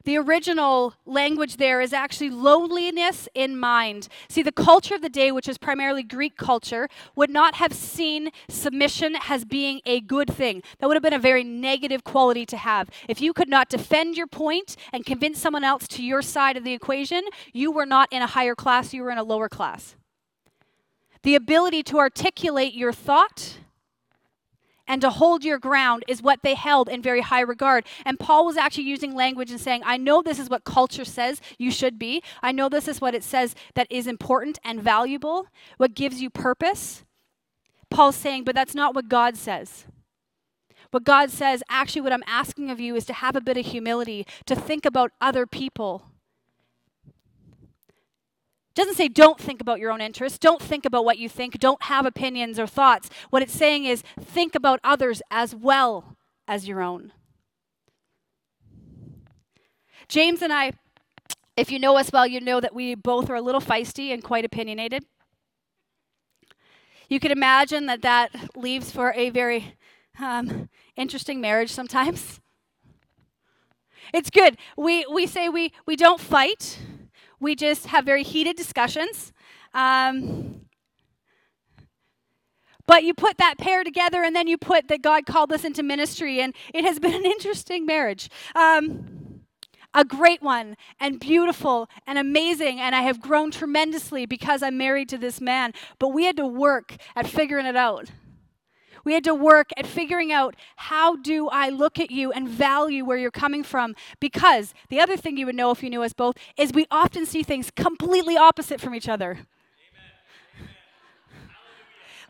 the 0.05 0.17
original 0.17 0.95
language 1.07 1.57
there 1.57 1.81
is 1.81 1.93
actually 1.93 2.31
lowliness 2.31 3.29
in 3.35 3.59
mind. 3.59 4.09
See, 4.29 4.43
the 4.43 4.53
culture 4.53 4.95
of 4.95 5.03
the 5.03 5.09
day, 5.09 5.33
which 5.33 5.49
is 5.49 5.59
primarily 5.59 6.03
Greek 6.03 6.37
culture, 6.37 6.89
would 7.15 7.31
not 7.31 7.57
have 7.57 7.73
seen 7.73 8.31
submission 8.49 9.17
as 9.29 9.45
being 9.45 9.81
a 9.87 10.01
good 10.01 10.33
thing. 10.33 10.63
That 10.79 10.87
would 10.87 10.97
have 10.97 11.03
been 11.03 11.13
a 11.13 11.19
very 11.19 11.45
negative 11.45 12.05
quality 12.05 12.47
to 12.47 12.57
have. 12.57 12.91
If 13.09 13.21
you 13.21 13.33
could 13.33 13.49
not 13.49 13.69
defend 13.69 14.17
your 14.17 14.27
point 14.27 14.77
and 14.93 15.07
convince 15.07 15.39
someone 15.39 15.65
else 15.65 15.87
to 15.89 16.03
your 16.03 16.23
side 16.23 16.57
of 16.57 16.65
the 16.65 16.73
equation, 16.73 17.23
you 17.53 17.71
were 17.71 17.87
not 17.87 18.09
in 18.11 18.23
a 18.23 18.27
higher 18.27 18.55
class, 18.55 18.93
you 18.93 19.03
were 19.03 19.11
in 19.11 19.19
a 19.19 19.25
lower 19.25 19.49
class. 19.49 19.97
The 21.23 21.35
ability 21.37 21.85
to 21.85 21.99
articulate 21.99 22.75
your 22.75 22.93
thought 22.93 23.59
and 24.87 25.01
to 25.01 25.11
hold 25.11 25.45
your 25.45 25.59
ground 25.59 26.05
is 26.09 26.23
what 26.23 26.41
they 26.43 26.55
held 26.55 26.89
in 26.89 27.03
very 27.03 27.21
high 27.21 27.41
regard. 27.41 27.87
And 28.05 28.19
Paul 28.19 28.47
was 28.47 28.57
actually 28.57 28.85
using 28.85 29.15
language 29.15 29.51
and 29.51 29.61
saying, 29.61 29.83
I 29.85 29.97
know 29.97 30.23
this 30.23 30.39
is 30.39 30.51
what 30.51 30.65
culture 30.65 31.05
says 31.05 31.41
you 31.59 31.71
should 31.71 31.99
be. 31.99 32.23
I 32.43 32.53
know 32.53 32.69
this 32.69 32.89
is 32.89 33.01
what 33.01 33.15
it 33.15 33.25
says 33.25 33.55
that 33.75 33.87
is 33.91 34.07
important 34.07 34.59
and 34.65 34.83
valuable, 34.83 35.47
what 35.77 35.95
gives 35.95 36.21
you 36.21 36.31
purpose. 36.31 37.05
Paul's 37.91 38.17
saying, 38.17 38.45
but 38.45 38.55
that's 38.55 38.75
not 38.75 38.95
what 38.95 39.09
God 39.09 39.37
says. 39.37 39.87
What 40.91 41.05
God 41.05 41.31
says, 41.31 41.63
actually, 41.71 42.03
what 42.03 42.13
I'm 42.13 42.25
asking 42.27 42.71
of 42.71 42.79
you 42.79 42.95
is 42.97 43.07
to 43.07 43.15
have 43.15 43.35
a 43.35 43.41
bit 43.41 43.57
of 43.57 43.67
humility, 43.67 44.27
to 44.47 44.55
think 44.55 44.85
about 44.85 45.13
other 45.21 45.47
people 45.47 46.12
doesn't 48.75 48.95
say 48.95 49.09
don't 49.09 49.39
think 49.39 49.61
about 49.61 49.79
your 49.79 49.91
own 49.91 50.01
interests, 50.01 50.39
don't 50.39 50.63
think 50.63 50.85
about 50.85 51.05
what 51.05 51.19
you 51.19 51.29
think, 51.29 51.59
don't 51.59 51.83
have 51.85 52.07
opinions 52.07 52.59
or 52.59 52.67
thoughts. 52.67 53.11
What 53.31 53.43
it's 53.43 53.53
saying 53.53 53.85
is 53.85 54.03
think 54.21 54.55
about 54.55 54.81
others 54.83 55.23
as 55.31 55.55
well 55.55 56.17
as 56.49 56.67
your 56.67 56.81
own. 56.81 57.13
James 60.09 60.43
and 60.43 60.53
I, 60.53 60.73
if 61.57 61.71
you 61.71 61.79
know 61.79 61.97
us 61.97 62.11
well, 62.13 62.27
you 62.27 62.41
know 62.41 62.61
that 62.61 62.75
we 62.75 62.95
both 62.95 63.31
are 63.31 63.35
a 63.35 63.43
little 63.43 63.61
feisty 63.61 64.13
and 64.13 64.23
quite 64.23 64.45
opinionated. 64.45 65.05
You 67.09 67.21
can 67.21 67.31
imagine 67.31 67.87
that 67.87 68.03
that 68.03 68.57
leaves 68.57 68.91
for 68.91 69.13
a 69.15 69.31
very 69.31 69.77
um, 70.19 70.69
interesting 70.97 71.41
marriage 71.41 71.71
sometimes. 71.71 72.41
It's 74.13 74.31
good. 74.31 74.57
We, 74.77 75.07
we 75.13 75.27
say 75.27 75.49
we, 75.49 75.73
we 75.87 75.97
don't 75.97 76.21
fight 76.21 76.79
we 77.43 77.55
just 77.55 77.87
have 77.87 78.05
very 78.05 78.23
heated 78.23 78.57
discussions. 78.57 79.33
Um, 79.75 80.63
But 82.87 83.05
you 83.05 83.15
put 83.15 83.39
that 83.39 83.59
pair 83.59 83.85
together, 83.85 84.25
and 84.25 84.35
then 84.35 84.49
you 84.49 84.59
put 84.59 84.89
that 84.89 85.03
God 85.03 85.25
called 85.25 85.53
us 85.53 85.65
into 85.65 85.83
ministry, 85.83 86.41
and 86.41 86.55
it 86.75 86.85
has 86.85 86.99
been 86.99 87.15
an 87.15 87.25
interesting 87.25 87.87
marriage. 87.87 88.29
Um, 88.55 89.45
a 89.95 90.05
great 90.05 90.43
one, 90.43 90.77
and 90.99 91.21
beautiful, 91.21 91.89
and 92.07 92.19
amazing, 92.19 92.81
and 92.81 92.95
I 92.95 93.03
have 93.03 93.21
grown 93.21 93.51
tremendously 93.51 94.27
because 94.27 94.63
I'm 94.63 94.77
married 94.77 95.09
to 95.11 95.19
this 95.19 95.41
man. 95.41 95.73
But 95.99 96.09
we 96.09 96.25
had 96.25 96.37
to 96.39 96.47
work 96.47 96.97
at 97.15 97.27
figuring 97.27 97.67
it 97.67 97.77
out. 97.77 98.11
We 99.05 99.15
had 99.15 99.25
to 99.25 99.35
work 99.35 99.71
at 99.77 99.87
figuring 99.87 100.33
out 100.33 100.55
how 100.77 101.17
do 101.17 101.49
I 101.49 101.69
look 101.69 101.99
at 101.99 102.11
you 102.11 102.33
and 102.33 102.49
value 102.49 103.05
where 103.05 103.19
you're 103.19 103.31
coming 103.31 103.63
from. 103.63 103.95
Because 104.21 104.75
the 104.89 105.01
other 105.01 105.17
thing 105.17 105.37
you 105.37 105.47
would 105.47 105.57
know 105.57 105.71
if 105.71 105.83
you 105.83 105.91
knew 105.91 106.03
us 106.03 106.13
both 106.13 106.37
is 106.57 106.73
we 106.73 106.87
often 106.91 107.27
see 107.27 107.43
things 107.43 107.71
completely 107.71 108.37
opposite 108.37 108.81
from 108.81 108.95
each 108.95 109.09
other. 109.09 109.47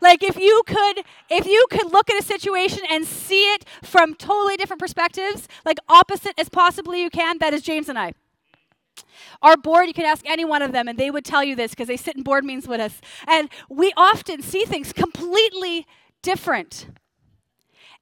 Like 0.01 0.21
if 0.21 0.35
you 0.35 0.63
could 0.67 1.05
if 1.29 1.47
you 1.47 1.65
could 1.71 1.93
look 1.93 2.09
at 2.09 2.19
a 2.19 2.25
situation 2.25 2.81
and 2.89 3.05
see 3.05 3.43
it 3.53 3.63
from 3.81 4.15
totally 4.15 4.57
different 4.57 4.81
perspectives, 4.81 5.47
like 5.65 5.77
opposite 5.87 6.33
as 6.37 6.49
possibly 6.49 7.01
you 7.01 7.09
can, 7.09 7.37
that 7.37 7.53
is 7.53 7.61
James 7.61 7.87
and 7.87 7.97
I. 7.97 8.13
Our 9.41 9.57
board, 9.57 9.87
you 9.87 9.93
can 9.93 10.05
ask 10.05 10.25
any 10.29 10.45
one 10.45 10.61
of 10.61 10.71
them, 10.71 10.87
and 10.87 10.97
they 10.97 11.09
would 11.09 11.25
tell 11.25 11.43
you 11.43 11.55
this 11.55 11.71
because 11.71 11.87
they 11.87 11.97
sit 11.97 12.15
in 12.15 12.23
board 12.23 12.45
meetings 12.45 12.67
with 12.67 12.79
us. 12.79 13.01
And 13.27 13.49
we 13.69 13.91
often 13.97 14.41
see 14.41 14.65
things 14.65 14.93
completely 14.93 15.87
different. 16.23 16.87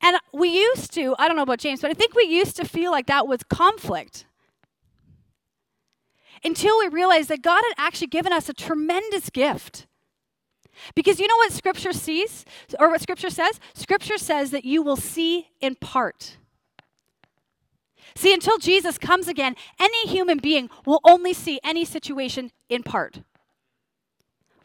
And 0.02 0.18
we 0.34 0.50
used 0.50 0.94
to, 0.94 1.16
I 1.20 1.28
don't 1.28 1.36
know 1.36 1.44
about 1.44 1.60
James, 1.60 1.82
but 1.82 1.92
I 1.92 1.94
think 1.94 2.16
we 2.16 2.24
used 2.24 2.56
to 2.56 2.66
feel 2.66 2.92
like 2.92 3.08
that 3.08 3.28
was 3.28 3.44
conflict. 3.44 4.26
Until 6.44 6.80
we 6.80 6.88
realized 6.88 7.30
that 7.30 7.42
God 7.42 7.62
had 7.68 7.86
actually 7.86 8.08
given 8.08 8.32
us 8.32 8.50
a 8.50 8.54
tremendous 8.54 9.30
gift. 9.30 9.86
Because 10.96 11.20
you 11.20 11.28
know 11.28 11.38
what 11.38 11.52
Scripture 11.52 11.94
sees, 11.94 12.46
or 12.80 12.90
what 12.90 13.02
Scripture 13.02 13.30
says? 13.30 13.60
Scripture 13.74 14.18
says 14.18 14.50
that 14.52 14.66
you 14.66 14.82
will 14.82 14.96
see 14.96 15.50
in 15.60 15.76
part. 15.76 16.38
See, 18.16 18.34
until 18.34 18.58
Jesus 18.58 18.98
comes 18.98 19.28
again, 19.28 19.56
any 19.80 20.08
human 20.08 20.40
being 20.40 20.70
will 20.86 21.00
only 21.04 21.34
see 21.34 21.60
any 21.64 21.86
situation 21.86 22.52
in 22.70 22.82
part. 22.82 23.22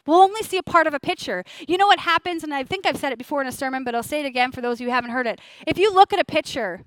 We'll 0.07 0.21
only 0.21 0.43
see 0.43 0.57
a 0.57 0.63
part 0.63 0.87
of 0.87 0.95
a 0.95 1.01
picture. 1.01 1.45
You 1.67 1.77
know 1.77 1.87
what 1.87 2.01
happens, 2.01 2.45
and 2.45 2.55
I 2.55 2.65
think 2.65 2.87
I've 2.87 2.97
said 2.97 3.13
it 3.13 3.19
before 3.19 3.41
in 3.41 3.47
a 3.47 3.53
sermon, 3.53 3.85
but 3.85 3.95
I'll 3.95 4.03
say 4.03 4.21
it 4.21 4.27
again 4.27 4.53
for 4.53 4.61
those 4.61 4.79
who 4.79 4.89
haven't 4.89 5.11
heard 5.11 5.27
it. 5.27 5.41
If 5.67 5.79
you 5.79 5.93
look 5.93 6.13
at 6.13 6.19
a 6.19 6.25
picture 6.25 6.83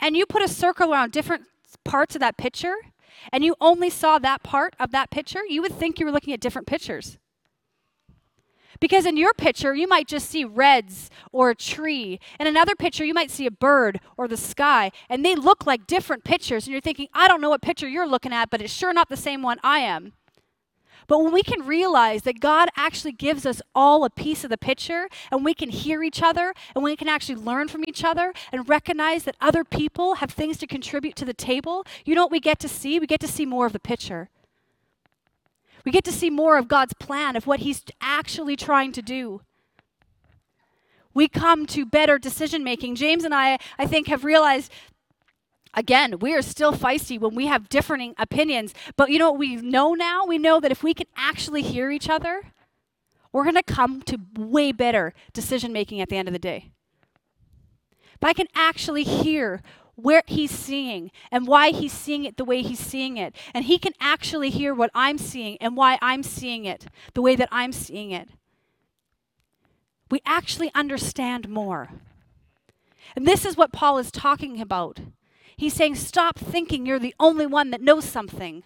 and 0.00 0.16
you 0.16 0.26
put 0.26 0.42
a 0.42 0.48
circle 0.48 0.92
around 0.92 1.12
different 1.12 1.44
parts 1.84 2.14
of 2.16 2.20
that 2.20 2.36
picture, 2.36 2.74
and 3.32 3.44
you 3.44 3.54
only 3.60 3.90
saw 3.90 4.18
that 4.18 4.42
part 4.42 4.74
of 4.78 4.90
that 4.90 5.10
picture, 5.10 5.42
you 5.48 5.62
would 5.62 5.72
think 5.72 5.98
you 5.98 6.06
were 6.06 6.12
looking 6.12 6.34
at 6.34 6.40
different 6.40 6.66
pictures. 6.66 7.18
Because 8.80 9.06
in 9.06 9.16
your 9.16 9.32
picture, 9.32 9.72
you 9.74 9.86
might 9.86 10.08
just 10.08 10.28
see 10.28 10.44
reds 10.44 11.08
or 11.32 11.50
a 11.50 11.54
tree. 11.54 12.18
In 12.40 12.46
another 12.46 12.74
picture, 12.74 13.04
you 13.04 13.14
might 13.14 13.30
see 13.30 13.46
a 13.46 13.50
bird 13.50 14.00
or 14.16 14.26
the 14.26 14.36
sky. 14.36 14.90
And 15.08 15.24
they 15.24 15.36
look 15.36 15.64
like 15.64 15.86
different 15.86 16.24
pictures. 16.24 16.66
And 16.66 16.72
you're 16.72 16.80
thinking, 16.80 17.08
I 17.14 17.28
don't 17.28 17.40
know 17.40 17.50
what 17.50 17.62
picture 17.62 17.88
you're 17.88 18.06
looking 18.06 18.32
at, 18.32 18.50
but 18.50 18.60
it's 18.60 18.72
sure 18.72 18.92
not 18.92 19.08
the 19.08 19.16
same 19.16 19.42
one 19.42 19.58
I 19.62 19.78
am. 19.78 20.12
But 21.06 21.22
when 21.22 21.32
we 21.32 21.42
can 21.42 21.66
realize 21.66 22.22
that 22.22 22.40
God 22.40 22.68
actually 22.76 23.12
gives 23.12 23.44
us 23.44 23.60
all 23.74 24.04
a 24.04 24.10
piece 24.10 24.44
of 24.44 24.50
the 24.50 24.58
picture 24.58 25.08
and 25.30 25.44
we 25.44 25.54
can 25.54 25.70
hear 25.70 26.02
each 26.02 26.22
other 26.22 26.54
and 26.74 26.82
we 26.82 26.96
can 26.96 27.08
actually 27.08 27.36
learn 27.36 27.68
from 27.68 27.84
each 27.86 28.04
other 28.04 28.32
and 28.52 28.68
recognize 28.68 29.24
that 29.24 29.36
other 29.40 29.64
people 29.64 30.16
have 30.16 30.30
things 30.30 30.58
to 30.58 30.66
contribute 30.66 31.16
to 31.16 31.24
the 31.24 31.34
table, 31.34 31.86
you 32.04 32.14
know 32.14 32.22
what 32.22 32.32
we 32.32 32.40
get 32.40 32.58
to 32.60 32.68
see? 32.68 32.98
We 32.98 33.06
get 33.06 33.20
to 33.20 33.28
see 33.28 33.46
more 33.46 33.66
of 33.66 33.72
the 33.72 33.78
picture. 33.78 34.30
We 35.84 35.92
get 35.92 36.04
to 36.04 36.12
see 36.12 36.30
more 36.30 36.56
of 36.56 36.66
God's 36.66 36.94
plan, 36.94 37.36
of 37.36 37.46
what 37.46 37.60
He's 37.60 37.82
actually 38.00 38.56
trying 38.56 38.92
to 38.92 39.02
do. 39.02 39.42
We 41.12 41.28
come 41.28 41.66
to 41.66 41.86
better 41.86 42.18
decision 42.18 42.64
making. 42.64 42.96
James 42.96 43.22
and 43.22 43.34
I, 43.34 43.58
I 43.78 43.86
think, 43.86 44.08
have 44.08 44.24
realized 44.24 44.72
again, 45.74 46.18
we 46.18 46.34
are 46.34 46.42
still 46.42 46.72
feisty 46.72 47.18
when 47.18 47.34
we 47.34 47.46
have 47.46 47.68
differing 47.68 48.14
opinions. 48.18 48.74
But 48.96 49.10
you 49.10 49.18
know 49.18 49.30
what 49.30 49.38
we 49.38 49.56
know 49.56 49.94
now? 49.94 50.24
We 50.24 50.38
know 50.38 50.60
that 50.60 50.72
if 50.72 50.82
we 50.82 50.94
can 50.94 51.06
actually 51.16 51.62
hear 51.62 51.90
each 51.90 52.08
other, 52.08 52.52
we're 53.32 53.44
going 53.44 53.56
to 53.56 53.62
come 53.62 54.02
to 54.02 54.18
way 54.36 54.72
better 54.72 55.12
decision 55.32 55.72
making 55.72 56.00
at 56.00 56.08
the 56.08 56.16
end 56.16 56.28
of 56.28 56.32
the 56.32 56.38
day. 56.38 56.70
If 58.14 58.22
I 58.22 58.32
can 58.32 58.46
actually 58.54 59.02
hear 59.02 59.60
where 59.96 60.22
he's 60.26 60.50
seeing 60.50 61.10
and 61.30 61.46
why 61.46 61.70
he's 61.70 61.92
seeing 61.92 62.24
it 62.24 62.36
the 62.36 62.44
way 62.44 62.62
he's 62.62 62.80
seeing 62.80 63.16
it. 63.16 63.34
And 63.52 63.64
he 63.64 63.78
can 63.78 63.92
actually 64.00 64.50
hear 64.50 64.74
what 64.74 64.90
I'm 64.94 65.18
seeing 65.18 65.56
and 65.60 65.76
why 65.76 65.98
I'm 66.02 66.22
seeing 66.22 66.64
it 66.64 66.86
the 67.14 67.22
way 67.22 67.36
that 67.36 67.48
I'm 67.52 67.72
seeing 67.72 68.10
it. 68.10 68.28
We 70.10 70.20
actually 70.26 70.70
understand 70.74 71.48
more. 71.48 71.90
And 73.16 73.26
this 73.26 73.44
is 73.44 73.56
what 73.56 73.72
Paul 73.72 73.98
is 73.98 74.10
talking 74.10 74.60
about. 74.60 75.00
He's 75.56 75.74
saying, 75.74 75.96
stop 75.96 76.38
thinking 76.38 76.86
you're 76.86 76.98
the 76.98 77.14
only 77.18 77.46
one 77.46 77.70
that 77.70 77.80
knows 77.80 78.04
something. 78.04 78.62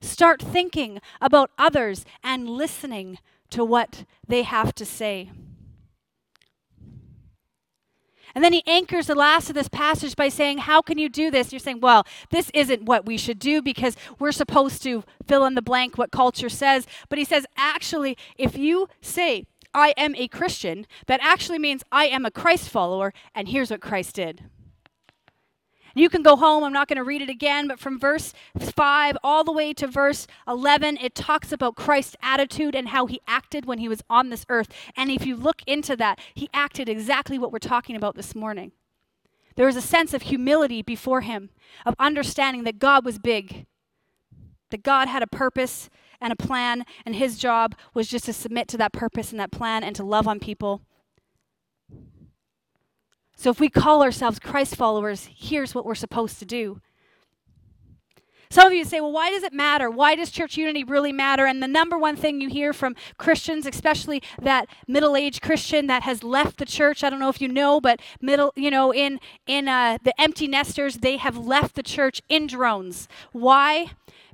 Start 0.00 0.42
thinking 0.42 1.00
about 1.20 1.50
others 1.58 2.04
and 2.22 2.48
listening 2.48 3.18
to 3.50 3.64
what 3.64 4.04
they 4.26 4.42
have 4.42 4.74
to 4.74 4.84
say. 4.84 5.30
And 8.34 8.42
then 8.42 8.52
he 8.52 8.62
anchors 8.66 9.06
the 9.06 9.14
last 9.14 9.48
of 9.48 9.54
this 9.54 9.68
passage 9.68 10.16
by 10.16 10.28
saying, 10.28 10.58
How 10.58 10.80
can 10.80 10.98
you 10.98 11.08
do 11.08 11.30
this? 11.30 11.52
You're 11.52 11.58
saying, 11.58 11.80
Well, 11.80 12.06
this 12.30 12.50
isn't 12.54 12.84
what 12.84 13.04
we 13.04 13.16
should 13.18 13.38
do 13.38 13.60
because 13.60 13.96
we're 14.18 14.32
supposed 14.32 14.82
to 14.84 15.04
fill 15.26 15.44
in 15.44 15.54
the 15.54 15.62
blank 15.62 15.98
what 15.98 16.10
culture 16.10 16.48
says. 16.48 16.86
But 17.08 17.18
he 17.18 17.24
says, 17.24 17.46
Actually, 17.56 18.16
if 18.38 18.56
you 18.56 18.88
say, 19.00 19.46
I 19.74 19.94
am 19.96 20.14
a 20.14 20.28
Christian, 20.28 20.86
that 21.06 21.20
actually 21.22 21.58
means 21.58 21.82
I 21.90 22.06
am 22.06 22.24
a 22.24 22.30
Christ 22.30 22.68
follower, 22.68 23.12
and 23.34 23.48
here's 23.48 23.70
what 23.70 23.80
Christ 23.80 24.16
did. 24.16 24.44
You 25.94 26.08
can 26.08 26.22
go 26.22 26.36
home. 26.36 26.64
I'm 26.64 26.72
not 26.72 26.88
going 26.88 26.96
to 26.96 27.04
read 27.04 27.22
it 27.22 27.28
again, 27.28 27.68
but 27.68 27.78
from 27.78 27.98
verse 27.98 28.32
5 28.58 29.18
all 29.22 29.44
the 29.44 29.52
way 29.52 29.74
to 29.74 29.86
verse 29.86 30.26
11, 30.48 30.98
it 30.98 31.14
talks 31.14 31.52
about 31.52 31.76
Christ's 31.76 32.16
attitude 32.22 32.74
and 32.74 32.88
how 32.88 33.06
he 33.06 33.20
acted 33.26 33.66
when 33.66 33.78
he 33.78 33.88
was 33.88 34.02
on 34.08 34.30
this 34.30 34.46
earth. 34.48 34.68
And 34.96 35.10
if 35.10 35.26
you 35.26 35.36
look 35.36 35.62
into 35.66 35.96
that, 35.96 36.18
he 36.34 36.48
acted 36.54 36.88
exactly 36.88 37.38
what 37.38 37.52
we're 37.52 37.58
talking 37.58 37.96
about 37.96 38.14
this 38.14 38.34
morning. 38.34 38.72
There 39.56 39.66
was 39.66 39.76
a 39.76 39.82
sense 39.82 40.14
of 40.14 40.22
humility 40.22 40.80
before 40.80 41.20
him, 41.20 41.50
of 41.84 41.94
understanding 41.98 42.64
that 42.64 42.78
God 42.78 43.04
was 43.04 43.18
big, 43.18 43.66
that 44.70 44.82
God 44.82 45.08
had 45.08 45.22
a 45.22 45.26
purpose 45.26 45.90
and 46.22 46.32
a 46.32 46.36
plan, 46.36 46.84
and 47.04 47.16
his 47.16 47.36
job 47.36 47.74
was 47.92 48.08
just 48.08 48.24
to 48.26 48.32
submit 48.32 48.68
to 48.68 48.78
that 48.78 48.92
purpose 48.92 49.30
and 49.30 49.40
that 49.40 49.50
plan 49.50 49.84
and 49.84 49.94
to 49.96 50.04
love 50.04 50.26
on 50.26 50.40
people 50.40 50.82
so 53.42 53.50
if 53.50 53.58
we 53.58 53.68
call 53.68 54.04
ourselves 54.04 54.38
Christ 54.38 54.76
followers, 54.76 55.28
here's 55.34 55.74
what 55.74 55.84
we're 55.84 55.96
supposed 55.96 56.38
to 56.38 56.44
do. 56.44 56.80
Some 58.50 58.68
of 58.68 58.72
you 58.72 58.84
say, 58.84 59.00
well, 59.00 59.10
why 59.10 59.30
does 59.30 59.42
it 59.42 59.52
matter? 59.52 59.90
Why 59.90 60.14
does 60.14 60.30
church 60.30 60.56
unity 60.56 60.84
really 60.84 61.10
matter? 61.10 61.44
And 61.44 61.60
the 61.60 61.66
number 61.66 61.98
one 61.98 62.14
thing 62.14 62.40
you 62.40 62.48
hear 62.48 62.72
from 62.72 62.94
Christians, 63.16 63.66
especially 63.66 64.22
that 64.40 64.68
middle-aged 64.86 65.42
Christian 65.42 65.88
that 65.88 66.04
has 66.04 66.22
left 66.22 66.58
the 66.58 66.66
church, 66.66 67.02
I 67.02 67.10
don't 67.10 67.18
know 67.18 67.30
if 67.30 67.40
you 67.40 67.48
know, 67.48 67.80
but 67.80 67.98
middle, 68.20 68.52
you 68.54 68.70
know, 68.70 68.94
in 68.94 69.18
in 69.48 69.66
uh, 69.66 69.98
the 70.04 70.12
empty 70.20 70.46
nesters, 70.46 70.98
they 70.98 71.16
have 71.16 71.36
left 71.36 71.74
the 71.74 71.82
church 71.82 72.22
in 72.28 72.46
drones. 72.46 73.08
Why? 73.32 73.90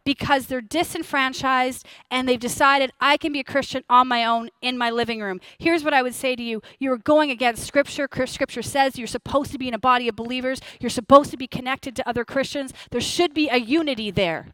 Because 0.08 0.46
they're 0.46 0.62
disenfranchised 0.62 1.84
and 2.10 2.26
they've 2.26 2.40
decided 2.40 2.90
I 2.98 3.18
can 3.18 3.30
be 3.30 3.40
a 3.40 3.44
Christian 3.44 3.84
on 3.90 4.08
my 4.08 4.24
own 4.24 4.48
in 4.62 4.78
my 4.78 4.88
living 4.88 5.20
room. 5.20 5.38
Here's 5.58 5.84
what 5.84 5.92
I 5.92 6.00
would 6.00 6.14
say 6.14 6.34
to 6.34 6.42
you 6.42 6.62
you're 6.78 6.96
going 6.96 7.30
against 7.30 7.66
Scripture. 7.66 8.08
Scripture 8.24 8.62
says 8.62 8.96
you're 8.96 9.06
supposed 9.06 9.52
to 9.52 9.58
be 9.58 9.68
in 9.68 9.74
a 9.74 9.78
body 9.78 10.08
of 10.08 10.16
believers, 10.16 10.62
you're 10.80 10.88
supposed 10.88 11.30
to 11.32 11.36
be 11.36 11.46
connected 11.46 11.94
to 11.94 12.08
other 12.08 12.24
Christians. 12.24 12.72
There 12.90 13.02
should 13.02 13.34
be 13.34 13.50
a 13.50 13.58
unity 13.58 14.10
there. 14.10 14.46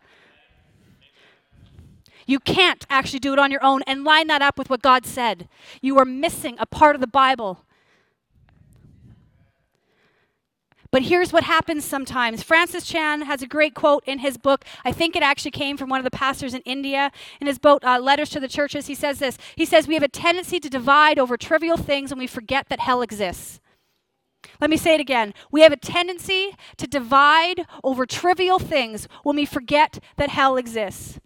You 2.27 2.41
can't 2.41 2.85
actually 2.91 3.21
do 3.21 3.33
it 3.33 3.39
on 3.39 3.53
your 3.53 3.63
own 3.63 3.83
and 3.87 4.03
line 4.03 4.27
that 4.27 4.43
up 4.43 4.59
with 4.59 4.69
what 4.69 4.83
God 4.83 5.07
said. 5.07 5.49
You 5.81 5.97
are 6.01 6.05
missing 6.05 6.57
a 6.59 6.67
part 6.67 6.97
of 6.97 7.01
the 7.01 7.07
Bible. 7.07 7.61
But 10.95 11.03
here's 11.03 11.33
what 11.33 11.43
happens 11.43 11.85
sometimes. 11.85 12.45
Francis 12.45 12.87
Chan 12.87 13.23
has 13.23 13.43
a 13.43 13.49
great 13.49 13.75
quote 13.75 14.05
in 14.07 14.21
his 14.21 14.39
book. 14.39 14.65
I 14.85 14.93
think 14.93 15.17
it 15.17 15.25
actually 15.25 15.51
came 15.51 15.77
from 15.77 15.89
one 15.89 15.99
of 15.99 16.05
the 16.05 16.11
pastors 16.13 16.55
in 16.55 16.61
India. 16.61 17.11
In 17.41 17.49
his 17.49 17.59
book, 17.59 17.85
uh, 17.85 17.99
Letters 17.99 18.31
to 18.31 18.39
the 18.39 18.47
Churches, 18.47 18.87
he 18.87 18.95
says 18.95 19.19
this. 19.19 19.37
He 19.57 19.65
says, 19.65 19.89
We 19.89 19.95
have 19.95 20.05
a 20.05 20.09
tendency 20.09 20.61
to 20.61 20.71
divide 20.71 21.19
over 21.19 21.37
trivial 21.37 21.77
things 21.77 22.13
and 22.13 22.19
we 22.21 22.29
forget 22.29 22.69
that 22.69 22.79
hell 22.79 23.03
exists. 23.03 23.59
Let 24.61 24.71
me 24.71 24.77
say 24.77 24.95
it 24.95 25.01
again. 25.01 25.35
We 25.51 25.63
have 25.63 25.73
a 25.73 25.77
tendency 25.77 26.55
to 26.77 26.87
divide 26.87 27.67
over 27.83 28.07
trivial 28.07 28.61
things 28.61 29.09
when 29.25 29.35
we 29.35 29.47
forget 29.47 29.99
that 30.17 30.29
hell 30.29 30.57
exists. 30.57 31.19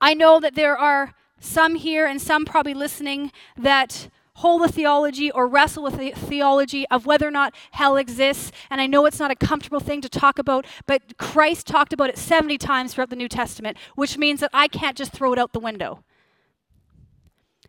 I 0.00 0.14
know 0.14 0.40
that 0.40 0.54
there 0.54 0.78
are 0.78 1.12
some 1.38 1.74
here 1.74 2.06
and 2.06 2.18
some 2.18 2.46
probably 2.46 2.72
listening 2.72 3.30
that 3.58 4.08
hold 4.38 4.62
a 4.62 4.68
theology 4.68 5.30
or 5.32 5.48
wrestle 5.48 5.82
with 5.82 5.98
the 5.98 6.12
theology 6.12 6.86
of 6.90 7.06
whether 7.06 7.26
or 7.26 7.30
not 7.30 7.54
hell 7.72 7.96
exists. 7.96 8.52
And 8.70 8.80
I 8.80 8.86
know 8.86 9.04
it's 9.04 9.18
not 9.18 9.32
a 9.32 9.36
comfortable 9.36 9.80
thing 9.80 10.00
to 10.00 10.08
talk 10.08 10.38
about, 10.38 10.64
but 10.86 11.18
Christ 11.18 11.66
talked 11.66 11.92
about 11.92 12.08
it 12.08 12.18
70 12.18 12.56
times 12.56 12.94
throughout 12.94 13.10
the 13.10 13.16
New 13.16 13.28
Testament, 13.28 13.76
which 13.96 14.16
means 14.16 14.40
that 14.40 14.50
I 14.54 14.68
can't 14.68 14.96
just 14.96 15.12
throw 15.12 15.32
it 15.32 15.38
out 15.38 15.52
the 15.52 15.60
window. 15.60 16.04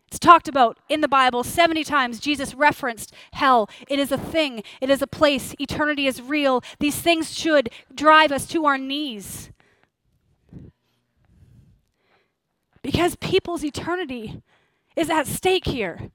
It's 0.06 0.18
talked 0.18 0.46
about 0.46 0.78
in 0.88 1.00
the 1.00 1.08
Bible 1.08 1.42
70 1.42 1.82
times. 1.82 2.20
Jesus 2.20 2.54
referenced 2.54 3.12
hell. 3.32 3.68
It 3.88 3.98
is 3.98 4.12
a 4.12 4.18
thing, 4.18 4.62
it 4.80 4.90
is 4.90 5.02
a 5.02 5.06
place. 5.08 5.54
Eternity 5.58 6.06
is 6.06 6.22
real. 6.22 6.62
These 6.78 6.96
things 6.96 7.36
should 7.36 7.70
drive 7.92 8.30
us 8.30 8.46
to 8.46 8.66
our 8.66 8.78
knees. 8.78 9.50
Because 12.82 13.16
people's 13.16 13.64
eternity 13.64 14.40
is 14.96 15.10
at 15.10 15.26
stake 15.26 15.66
here. 15.66 16.10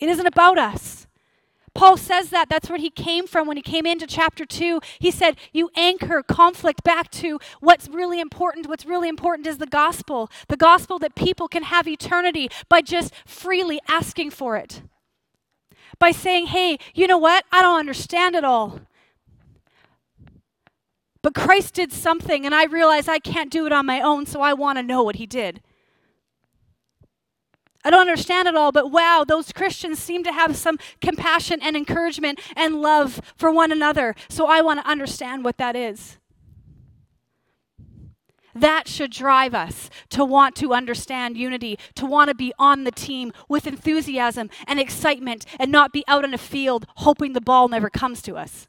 It 0.00 0.08
isn't 0.08 0.26
about 0.26 0.58
us. 0.58 1.06
Paul 1.74 1.96
says 1.96 2.30
that. 2.30 2.48
That's 2.48 2.68
where 2.68 2.78
he 2.78 2.90
came 2.90 3.28
from 3.28 3.46
when 3.46 3.56
he 3.56 3.62
came 3.62 3.86
into 3.86 4.06
chapter 4.06 4.44
2. 4.44 4.80
He 4.98 5.12
said, 5.12 5.36
You 5.52 5.70
anchor 5.76 6.24
conflict 6.24 6.82
back 6.82 7.08
to 7.12 7.38
what's 7.60 7.88
really 7.88 8.20
important. 8.20 8.68
What's 8.68 8.84
really 8.84 9.08
important 9.08 9.46
is 9.46 9.58
the 9.58 9.66
gospel. 9.66 10.28
The 10.48 10.56
gospel 10.56 10.98
that 10.98 11.14
people 11.14 11.46
can 11.46 11.62
have 11.62 11.86
eternity 11.86 12.48
by 12.68 12.80
just 12.80 13.14
freely 13.24 13.78
asking 13.86 14.30
for 14.30 14.56
it. 14.56 14.82
By 16.00 16.10
saying, 16.10 16.48
Hey, 16.48 16.78
you 16.94 17.06
know 17.06 17.18
what? 17.18 17.44
I 17.52 17.62
don't 17.62 17.78
understand 17.78 18.34
it 18.34 18.44
all. 18.44 18.80
But 21.22 21.34
Christ 21.34 21.74
did 21.74 21.92
something, 21.92 22.44
and 22.44 22.54
I 22.54 22.64
realize 22.64 23.06
I 23.06 23.18
can't 23.18 23.50
do 23.50 23.66
it 23.66 23.72
on 23.72 23.86
my 23.86 24.00
own, 24.00 24.26
so 24.26 24.40
I 24.40 24.52
want 24.52 24.78
to 24.78 24.82
know 24.82 25.02
what 25.02 25.16
he 25.16 25.26
did. 25.26 25.60
I 27.84 27.90
don't 27.90 28.00
understand 28.00 28.48
it 28.48 28.56
all, 28.56 28.72
but 28.72 28.90
wow, 28.90 29.24
those 29.26 29.52
Christians 29.52 29.98
seem 29.98 30.24
to 30.24 30.32
have 30.32 30.56
some 30.56 30.78
compassion 31.00 31.60
and 31.62 31.76
encouragement 31.76 32.40
and 32.56 32.82
love 32.82 33.20
for 33.36 33.50
one 33.50 33.70
another. 33.70 34.14
So 34.28 34.46
I 34.46 34.60
want 34.60 34.80
to 34.80 34.90
understand 34.90 35.44
what 35.44 35.58
that 35.58 35.76
is. 35.76 36.18
That 38.54 38.88
should 38.88 39.12
drive 39.12 39.54
us 39.54 39.88
to 40.10 40.24
want 40.24 40.56
to 40.56 40.72
understand 40.72 41.36
unity, 41.36 41.78
to 41.94 42.06
want 42.06 42.28
to 42.28 42.34
be 42.34 42.52
on 42.58 42.82
the 42.82 42.90
team 42.90 43.32
with 43.48 43.68
enthusiasm 43.68 44.50
and 44.66 44.80
excitement 44.80 45.46
and 45.60 45.70
not 45.70 45.92
be 45.92 46.02
out 46.08 46.24
in 46.24 46.34
a 46.34 46.38
field 46.38 46.86
hoping 46.96 47.32
the 47.32 47.40
ball 47.40 47.68
never 47.68 47.88
comes 47.88 48.20
to 48.22 48.36
us. 48.36 48.66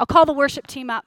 I'll 0.00 0.06
call 0.06 0.24
the 0.24 0.32
worship 0.32 0.66
team 0.66 0.88
up. 0.88 1.04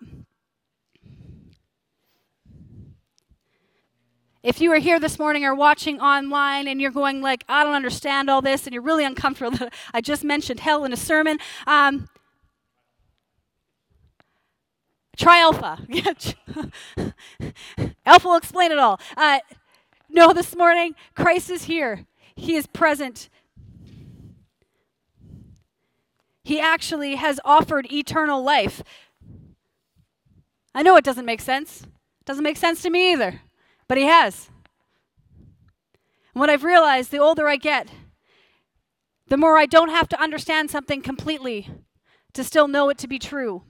If 4.43 4.62
you 4.62 4.71
are 4.71 4.78
here 4.78 5.00
this 5.00 5.17
morning 5.17 5.43
or 5.45 5.56
watching 5.56 6.00
online 6.00 6.67
and 6.67 6.80
you're 6.80 6.91
going 6.91 7.21
like, 7.21 7.43
I 7.50 7.63
don't 7.63 7.73
understand 7.73 8.30
all 8.30 8.41
this, 8.41 8.65
and 8.65 8.73
you're 8.73 8.84
really 8.84 9.04
uncomfortable, 9.04 9.67
I 9.93 10.02
just 10.02 10.23
mentioned 10.23 10.60
hell 10.60 10.86
in 10.86 10.93
a 10.93 10.97
sermon. 10.97 11.39
Um, 11.65 12.08
try 15.17 15.39
Alpha. 15.39 15.80
Alpha 18.06 18.28
will 18.28 18.38
explain 18.38 18.71
it 18.71 18.78
all. 18.78 19.00
Uh, 19.15 19.39
no, 20.10 20.34
this 20.34 20.56
morning, 20.56 20.95
Christ 21.15 21.50
is 21.50 21.63
here. 21.63 22.06
He 22.36 22.56
is 22.56 22.67
present. 22.67 23.30
He 26.43 26.60
actually 26.60 27.15
has 27.15 27.39
offered 27.43 27.91
eternal 27.91 28.41
life. 28.43 28.84
I 30.73 30.84
know 30.84 30.95
it 30.95 31.04
doesn't 31.04 31.26
make 31.26 31.41
sense. 31.41 31.84
Doesn't 32.23 32.43
make 32.43 32.58
sense 32.58 32.84
to 32.84 32.89
me 32.89 33.12
either. 33.13 33.41
But 33.88 33.97
he 33.97 34.06
has. 34.06 34.50
And 36.34 36.39
what 36.39 36.50
I've 36.50 36.63
realized 36.63 37.12
the 37.12 37.19
older 37.19 37.47
I 37.47 37.56
get, 37.56 37.89
the 39.28 39.38
more 39.38 39.58
I 39.58 39.65
don't 39.65 39.89
have 39.89 40.08
to 40.10 40.21
understand 40.21 40.69
something 40.69 41.02
completely 41.02 41.69
to 42.34 42.43
still 42.43 42.67
know 42.67 42.89
it 42.89 42.97
to 43.00 43.08
be 43.08 43.19
true. 43.19 43.63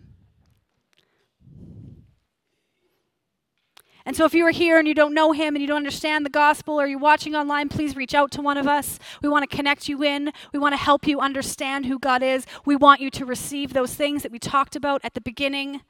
And 4.06 4.16
so, 4.16 4.24
if 4.24 4.34
you 4.34 4.46
are 4.46 4.52
here 4.52 4.80
and 4.80 4.88
you 4.88 4.94
don't 4.94 5.14
know 5.14 5.34
him 5.34 5.54
and 5.54 5.62
you 5.62 5.68
don't 5.68 5.78
understand 5.78 6.26
the 6.26 6.30
gospel 6.30 6.80
or 6.80 6.88
you're 6.88 6.98
watching 6.98 7.36
online, 7.36 7.68
please 7.68 7.98
reach 7.98 8.14
out 8.14 8.32
to 8.32 8.42
one 8.42 8.58
of 8.58 8.66
us. 8.66 9.00
We 9.22 9.28
want 9.28 9.50
to 9.50 9.54
connect 9.54 9.90
you 9.90 10.02
in. 10.02 10.32
We 10.54 10.60
want 10.60 10.72
to 10.72 10.78
help 10.78 11.06
you 11.06 11.20
understand 11.20 11.86
who 11.86 12.00
God 12.00 12.24
is. 12.24 12.46
We 12.66 12.78
want 12.78 13.02
you 13.02 13.10
to 13.12 13.26
receive 13.26 13.74
those 13.74 13.94
things 13.94 14.24
that 14.24 14.32
we 14.32 14.40
talked 14.40 14.78
about 14.78 15.02
at 15.04 15.14
the 15.14 15.20
beginning. 15.20 15.82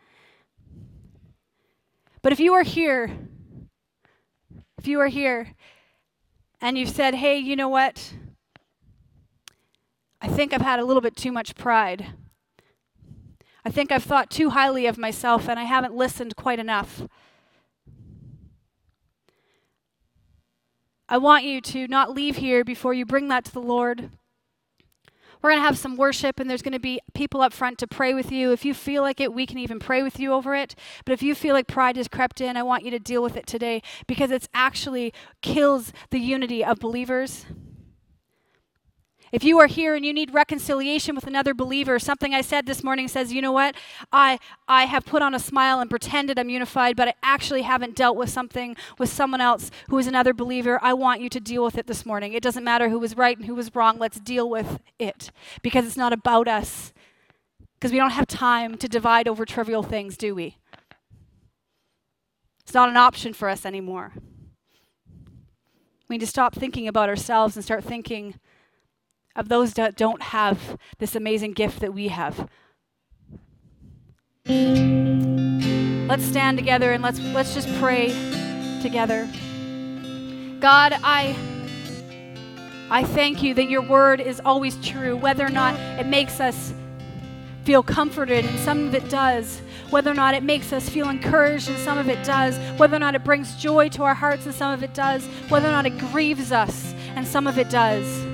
But 2.23 2.33
if 2.33 2.39
you 2.39 2.55
are 2.55 2.63
here 2.63 3.11
if 4.77 4.87
you 4.87 4.99
are 4.99 5.07
here 5.07 5.53
and 6.61 6.77
you've 6.77 6.89
said, 6.89 7.15
hey, 7.15 7.37
you 7.37 7.55
know 7.55 7.69
what? 7.69 8.13
I 10.21 10.27
think 10.27 10.53
I've 10.53 10.61
had 10.61 10.79
a 10.79 10.85
little 10.85 11.01
bit 11.01 11.15
too 11.15 11.31
much 11.31 11.55
pride. 11.55 12.07
I 13.65 13.69
think 13.69 13.91
I've 13.91 14.03
thought 14.03 14.29
too 14.29 14.51
highly 14.51 14.85
of 14.85 14.97
myself 14.97 15.49
and 15.49 15.59
I 15.59 15.63
haven't 15.63 15.95
listened 15.95 16.35
quite 16.35 16.59
enough. 16.59 17.03
I 21.09 21.17
want 21.17 21.45
you 21.45 21.61
to 21.61 21.87
not 21.87 22.13
leave 22.13 22.37
here 22.37 22.63
before 22.63 22.93
you 22.93 23.05
bring 23.05 23.29
that 23.29 23.45
to 23.45 23.53
the 23.53 23.61
Lord. 23.61 24.11
We're 25.47 25.53
going 25.53 25.63
to 25.63 25.67
have 25.67 25.77
some 25.77 25.95
worship, 25.95 26.41
and 26.41 26.49
there's 26.49 26.61
going 26.61 26.73
to 26.73 26.77
be 26.79 26.99
people 27.13 27.39
up 27.39 27.53
front 27.53 27.77
to 27.77 27.87
pray 27.87 28.13
with 28.13 28.33
you. 28.33 28.51
If 28.51 28.65
you 28.65 28.73
feel 28.73 29.01
like 29.01 29.21
it, 29.21 29.33
we 29.33 29.45
can 29.45 29.57
even 29.57 29.79
pray 29.79 30.03
with 30.03 30.19
you 30.19 30.33
over 30.33 30.53
it. 30.53 30.75
But 31.05 31.13
if 31.13 31.23
you 31.23 31.33
feel 31.35 31.53
like 31.53 31.67
pride 31.67 31.95
has 31.95 32.09
crept 32.09 32.41
in, 32.41 32.57
I 32.57 32.63
want 32.63 32.83
you 32.83 32.91
to 32.91 32.99
deal 32.99 33.23
with 33.23 33.37
it 33.37 33.47
today 33.47 33.81
because 34.07 34.29
it's 34.29 34.49
actually 34.53 35.13
kills 35.41 35.93
the 36.09 36.19
unity 36.19 36.65
of 36.65 36.79
believers. 36.79 37.45
If 39.31 39.43
you 39.43 39.59
are 39.59 39.67
here 39.67 39.95
and 39.95 40.05
you 40.05 40.13
need 40.13 40.33
reconciliation 40.33 41.13
with 41.13 41.27
another 41.27 41.53
believer, 41.53 41.99
something 41.99 42.33
I 42.33 42.41
said 42.41 42.65
this 42.65 42.83
morning 42.83 43.07
says, 43.07 43.33
you 43.33 43.41
know 43.41 43.51
what? 43.51 43.75
I, 44.11 44.39
I 44.67 44.85
have 44.85 45.05
put 45.05 45.21
on 45.21 45.33
a 45.33 45.39
smile 45.39 45.79
and 45.79 45.89
pretended 45.89 46.39
I'm 46.39 46.49
unified, 46.49 46.95
but 46.95 47.09
I 47.09 47.13
actually 47.21 47.63
haven't 47.63 47.95
dealt 47.95 48.15
with 48.15 48.29
something 48.29 48.77
with 48.97 49.09
someone 49.09 49.41
else 49.41 49.69
who 49.89 49.97
is 49.97 50.07
another 50.07 50.33
believer. 50.33 50.79
I 50.81 50.93
want 50.93 51.21
you 51.21 51.29
to 51.29 51.39
deal 51.39 51.63
with 51.63 51.77
it 51.77 51.87
this 51.87 52.05
morning. 52.05 52.33
It 52.33 52.43
doesn't 52.43 52.63
matter 52.63 52.89
who 52.89 52.99
was 52.99 53.17
right 53.17 53.37
and 53.37 53.45
who 53.45 53.55
was 53.55 53.75
wrong. 53.75 53.97
Let's 53.97 54.19
deal 54.19 54.49
with 54.49 54.79
it 54.97 55.31
because 55.61 55.85
it's 55.85 55.97
not 55.97 56.13
about 56.13 56.47
us. 56.47 56.93
Because 57.79 57.91
we 57.91 57.97
don't 57.97 58.11
have 58.11 58.27
time 58.27 58.77
to 58.77 58.87
divide 58.87 59.27
over 59.27 59.45
trivial 59.45 59.83
things, 59.83 60.17
do 60.17 60.33
we? 60.33 60.57
It's 62.63 62.73
not 62.73 62.89
an 62.89 62.97
option 62.97 63.33
for 63.33 63.49
us 63.49 63.65
anymore. 63.65 64.13
We 66.09 66.15
need 66.15 66.21
to 66.21 66.27
stop 66.27 66.55
thinking 66.55 66.87
about 66.87 67.09
ourselves 67.09 67.55
and 67.55 67.63
start 67.63 67.83
thinking 67.83 68.39
of 69.37 69.49
those 69.49 69.73
that 69.73 69.95
don't 69.95 70.21
have 70.21 70.77
this 70.97 71.15
amazing 71.15 71.53
gift 71.53 71.79
that 71.79 71.93
we 71.93 72.09
have. 72.09 72.49
Let's 74.47 76.25
stand 76.25 76.57
together 76.57 76.91
and 76.91 77.03
let's 77.03 77.19
let's 77.19 77.53
just 77.53 77.69
pray 77.79 78.07
together. 78.81 79.29
God, 80.59 80.93
I 81.03 81.35
I 82.89 83.03
thank 83.03 83.43
you 83.43 83.53
that 83.53 83.69
your 83.69 83.81
word 83.81 84.19
is 84.19 84.41
always 84.43 84.75
true, 84.77 85.15
whether 85.15 85.45
or 85.45 85.49
not 85.49 85.75
it 85.99 86.07
makes 86.07 86.39
us 86.39 86.73
feel 87.63 87.83
comforted, 87.83 88.45
and 88.45 88.59
some 88.59 88.87
of 88.87 88.95
it 88.95 89.07
does. 89.09 89.61
Whether 89.89 90.11
or 90.11 90.15
not 90.15 90.33
it 90.33 90.43
makes 90.43 90.73
us 90.73 90.89
feel 90.89 91.09
encouraged, 91.09 91.69
and 91.69 91.77
some 91.77 91.97
of 91.97 92.09
it 92.09 92.25
does. 92.25 92.57
Whether 92.79 92.95
or 92.95 92.99
not 92.99 93.15
it 93.15 93.23
brings 93.23 93.55
joy 93.57 93.89
to 93.89 94.03
our 94.03 94.13
hearts, 94.13 94.45
and 94.45 94.55
some 94.55 94.73
of 94.73 94.83
it 94.83 94.93
does. 94.93 95.25
Whether 95.49 95.67
or 95.67 95.73
not 95.73 95.85
it 95.85 95.97
grieves 95.97 96.51
us, 96.51 96.93
and 97.15 97.27
some 97.27 97.45
of 97.45 97.57
it 97.57 97.69
does 97.69 98.26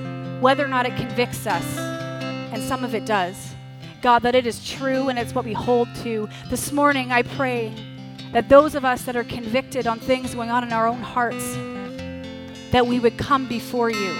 whether 0.44 0.62
or 0.62 0.68
not 0.68 0.84
it 0.84 0.94
convicts 0.94 1.46
us, 1.46 1.78
and 1.78 2.62
some 2.62 2.84
of 2.84 2.94
it 2.94 3.06
does. 3.06 3.54
God, 4.02 4.18
that 4.24 4.34
it 4.34 4.46
is 4.46 4.62
true 4.68 5.08
and 5.08 5.18
it's 5.18 5.34
what 5.34 5.46
we 5.46 5.54
hold 5.54 5.88
to. 6.02 6.28
This 6.50 6.70
morning, 6.70 7.10
I 7.12 7.22
pray 7.22 7.72
that 8.34 8.50
those 8.50 8.74
of 8.74 8.84
us 8.84 9.04
that 9.04 9.16
are 9.16 9.24
convicted 9.24 9.86
on 9.86 9.98
things 9.98 10.34
going 10.34 10.50
on 10.50 10.62
in 10.62 10.70
our 10.70 10.86
own 10.86 11.00
hearts, 11.00 11.54
that 12.72 12.86
we 12.86 13.00
would 13.00 13.16
come 13.16 13.48
before 13.48 13.88
you. 13.88 14.14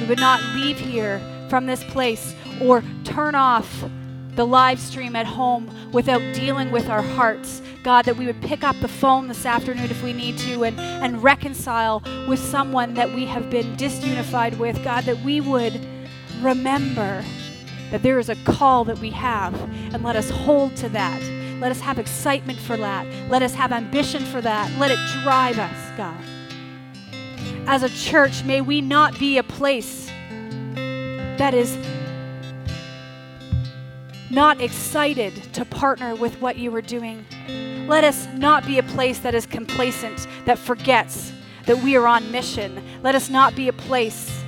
We 0.00 0.06
would 0.06 0.20
not 0.20 0.42
leave 0.54 0.78
here 0.78 1.20
from 1.50 1.66
this 1.66 1.84
place 1.84 2.34
or 2.58 2.82
turn 3.04 3.34
off 3.34 3.84
the 4.38 4.46
live 4.46 4.78
stream 4.78 5.16
at 5.16 5.26
home 5.26 5.68
without 5.90 6.20
dealing 6.32 6.70
with 6.70 6.88
our 6.88 7.02
hearts. 7.02 7.60
God, 7.82 8.04
that 8.04 8.16
we 8.16 8.24
would 8.24 8.40
pick 8.40 8.62
up 8.62 8.76
the 8.80 8.86
phone 8.86 9.26
this 9.26 9.44
afternoon 9.44 9.90
if 9.90 10.00
we 10.00 10.12
need 10.12 10.38
to 10.38 10.62
and, 10.62 10.78
and 10.78 11.20
reconcile 11.24 12.04
with 12.28 12.38
someone 12.38 12.94
that 12.94 13.12
we 13.12 13.26
have 13.26 13.50
been 13.50 13.76
disunified 13.76 14.56
with. 14.56 14.80
God, 14.84 15.02
that 15.06 15.18
we 15.24 15.40
would 15.40 15.84
remember 16.40 17.24
that 17.90 18.04
there 18.04 18.20
is 18.20 18.28
a 18.28 18.36
call 18.44 18.84
that 18.84 19.00
we 19.00 19.10
have 19.10 19.60
and 19.92 20.04
let 20.04 20.14
us 20.14 20.30
hold 20.30 20.76
to 20.76 20.88
that. 20.90 21.20
Let 21.60 21.72
us 21.72 21.80
have 21.80 21.98
excitement 21.98 22.60
for 22.60 22.76
that. 22.76 23.08
Let 23.28 23.42
us 23.42 23.54
have 23.54 23.72
ambition 23.72 24.24
for 24.24 24.40
that. 24.40 24.70
Let 24.78 24.92
it 24.92 25.00
drive 25.24 25.58
us, 25.58 25.96
God. 25.96 26.22
As 27.66 27.82
a 27.82 27.88
church, 27.88 28.44
may 28.44 28.60
we 28.60 28.82
not 28.82 29.18
be 29.18 29.36
a 29.38 29.42
place 29.42 30.06
that 30.76 31.54
is 31.54 31.76
not 34.30 34.60
excited 34.60 35.34
to 35.54 35.64
partner 35.64 36.14
with 36.14 36.40
what 36.40 36.56
you 36.56 36.74
are 36.74 36.82
doing. 36.82 37.24
Let 37.86 38.04
us 38.04 38.26
not 38.34 38.66
be 38.66 38.78
a 38.78 38.82
place 38.82 39.18
that 39.20 39.34
is 39.34 39.46
complacent, 39.46 40.26
that 40.44 40.58
forgets 40.58 41.32
that 41.64 41.78
we 41.82 41.96
are 41.96 42.06
on 42.06 42.30
mission. 42.30 42.82
Let 43.02 43.14
us 43.14 43.30
not 43.30 43.54
be 43.54 43.68
a 43.68 43.72
place 43.72 44.42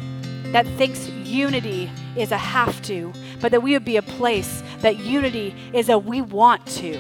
that 0.53 0.67
thinks 0.77 1.09
unity 1.09 1.91
is 2.17 2.33
a 2.33 2.39
have 2.39 2.83
to, 2.83 3.13
but 3.41 3.51
that 3.53 3.63
we 3.63 3.73
would 3.73 3.85
be 3.85 3.97
a 3.97 4.03
place 4.03 4.63
that 4.81 4.99
unity 4.99 5.55
is 5.73 5.89
a 5.89 5.99
we 5.99 6.21
want 6.21 6.67
to. 6.67 6.99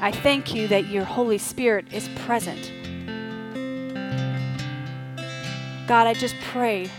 I 0.00 0.12
thank 0.12 0.54
you 0.54 0.68
that 0.68 0.86
your 0.86 1.04
Holy 1.04 1.38
Spirit 1.38 1.92
is 1.92 2.08
present. 2.10 2.72
God, 5.88 6.06
I 6.06 6.14
just 6.14 6.36
pray 6.42 6.90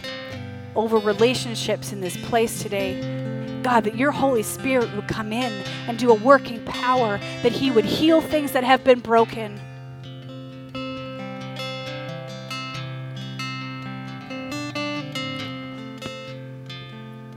over 0.80 0.98
relationships 0.98 1.92
in 1.92 2.02
this 2.02 2.18
place 2.28 2.62
today. 2.62 3.62
God, 3.64 3.84
that 3.84 3.98
your 3.98 4.12
Holy 4.12 4.44
Spirit 4.44 4.94
would 4.96 5.08
come 5.08 5.34
in 5.34 5.52
and 5.88 5.98
do 5.98 6.12
a 6.12 6.14
working 6.14 6.64
power, 6.66 7.18
that 7.44 7.52
He 7.52 7.70
would 7.70 7.86
heal 7.86 8.22
things 8.22 8.54
that 8.54 8.64
have 8.64 8.84
been 8.84 9.00
broken. 9.00 9.60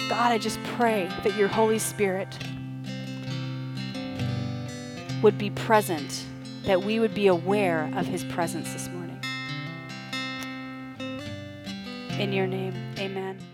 God, 0.09 0.31
I 0.31 0.39
just 0.39 0.63
pray 0.77 1.09
that 1.25 1.35
your 1.37 1.49
Holy 1.49 1.79
Spirit 1.79 2.29
would 5.23 5.39
be 5.39 5.51
present, 5.51 6.25
that 6.65 6.83
we 6.83 6.99
would 6.99 7.15
be 7.15 7.29
aware 7.29 7.91
of 7.97 8.07
his 8.07 8.25
presence 8.25 8.73
this 8.73 8.89
In 12.23 12.33
your 12.33 12.47
name, 12.47 12.73
amen. 13.01 13.52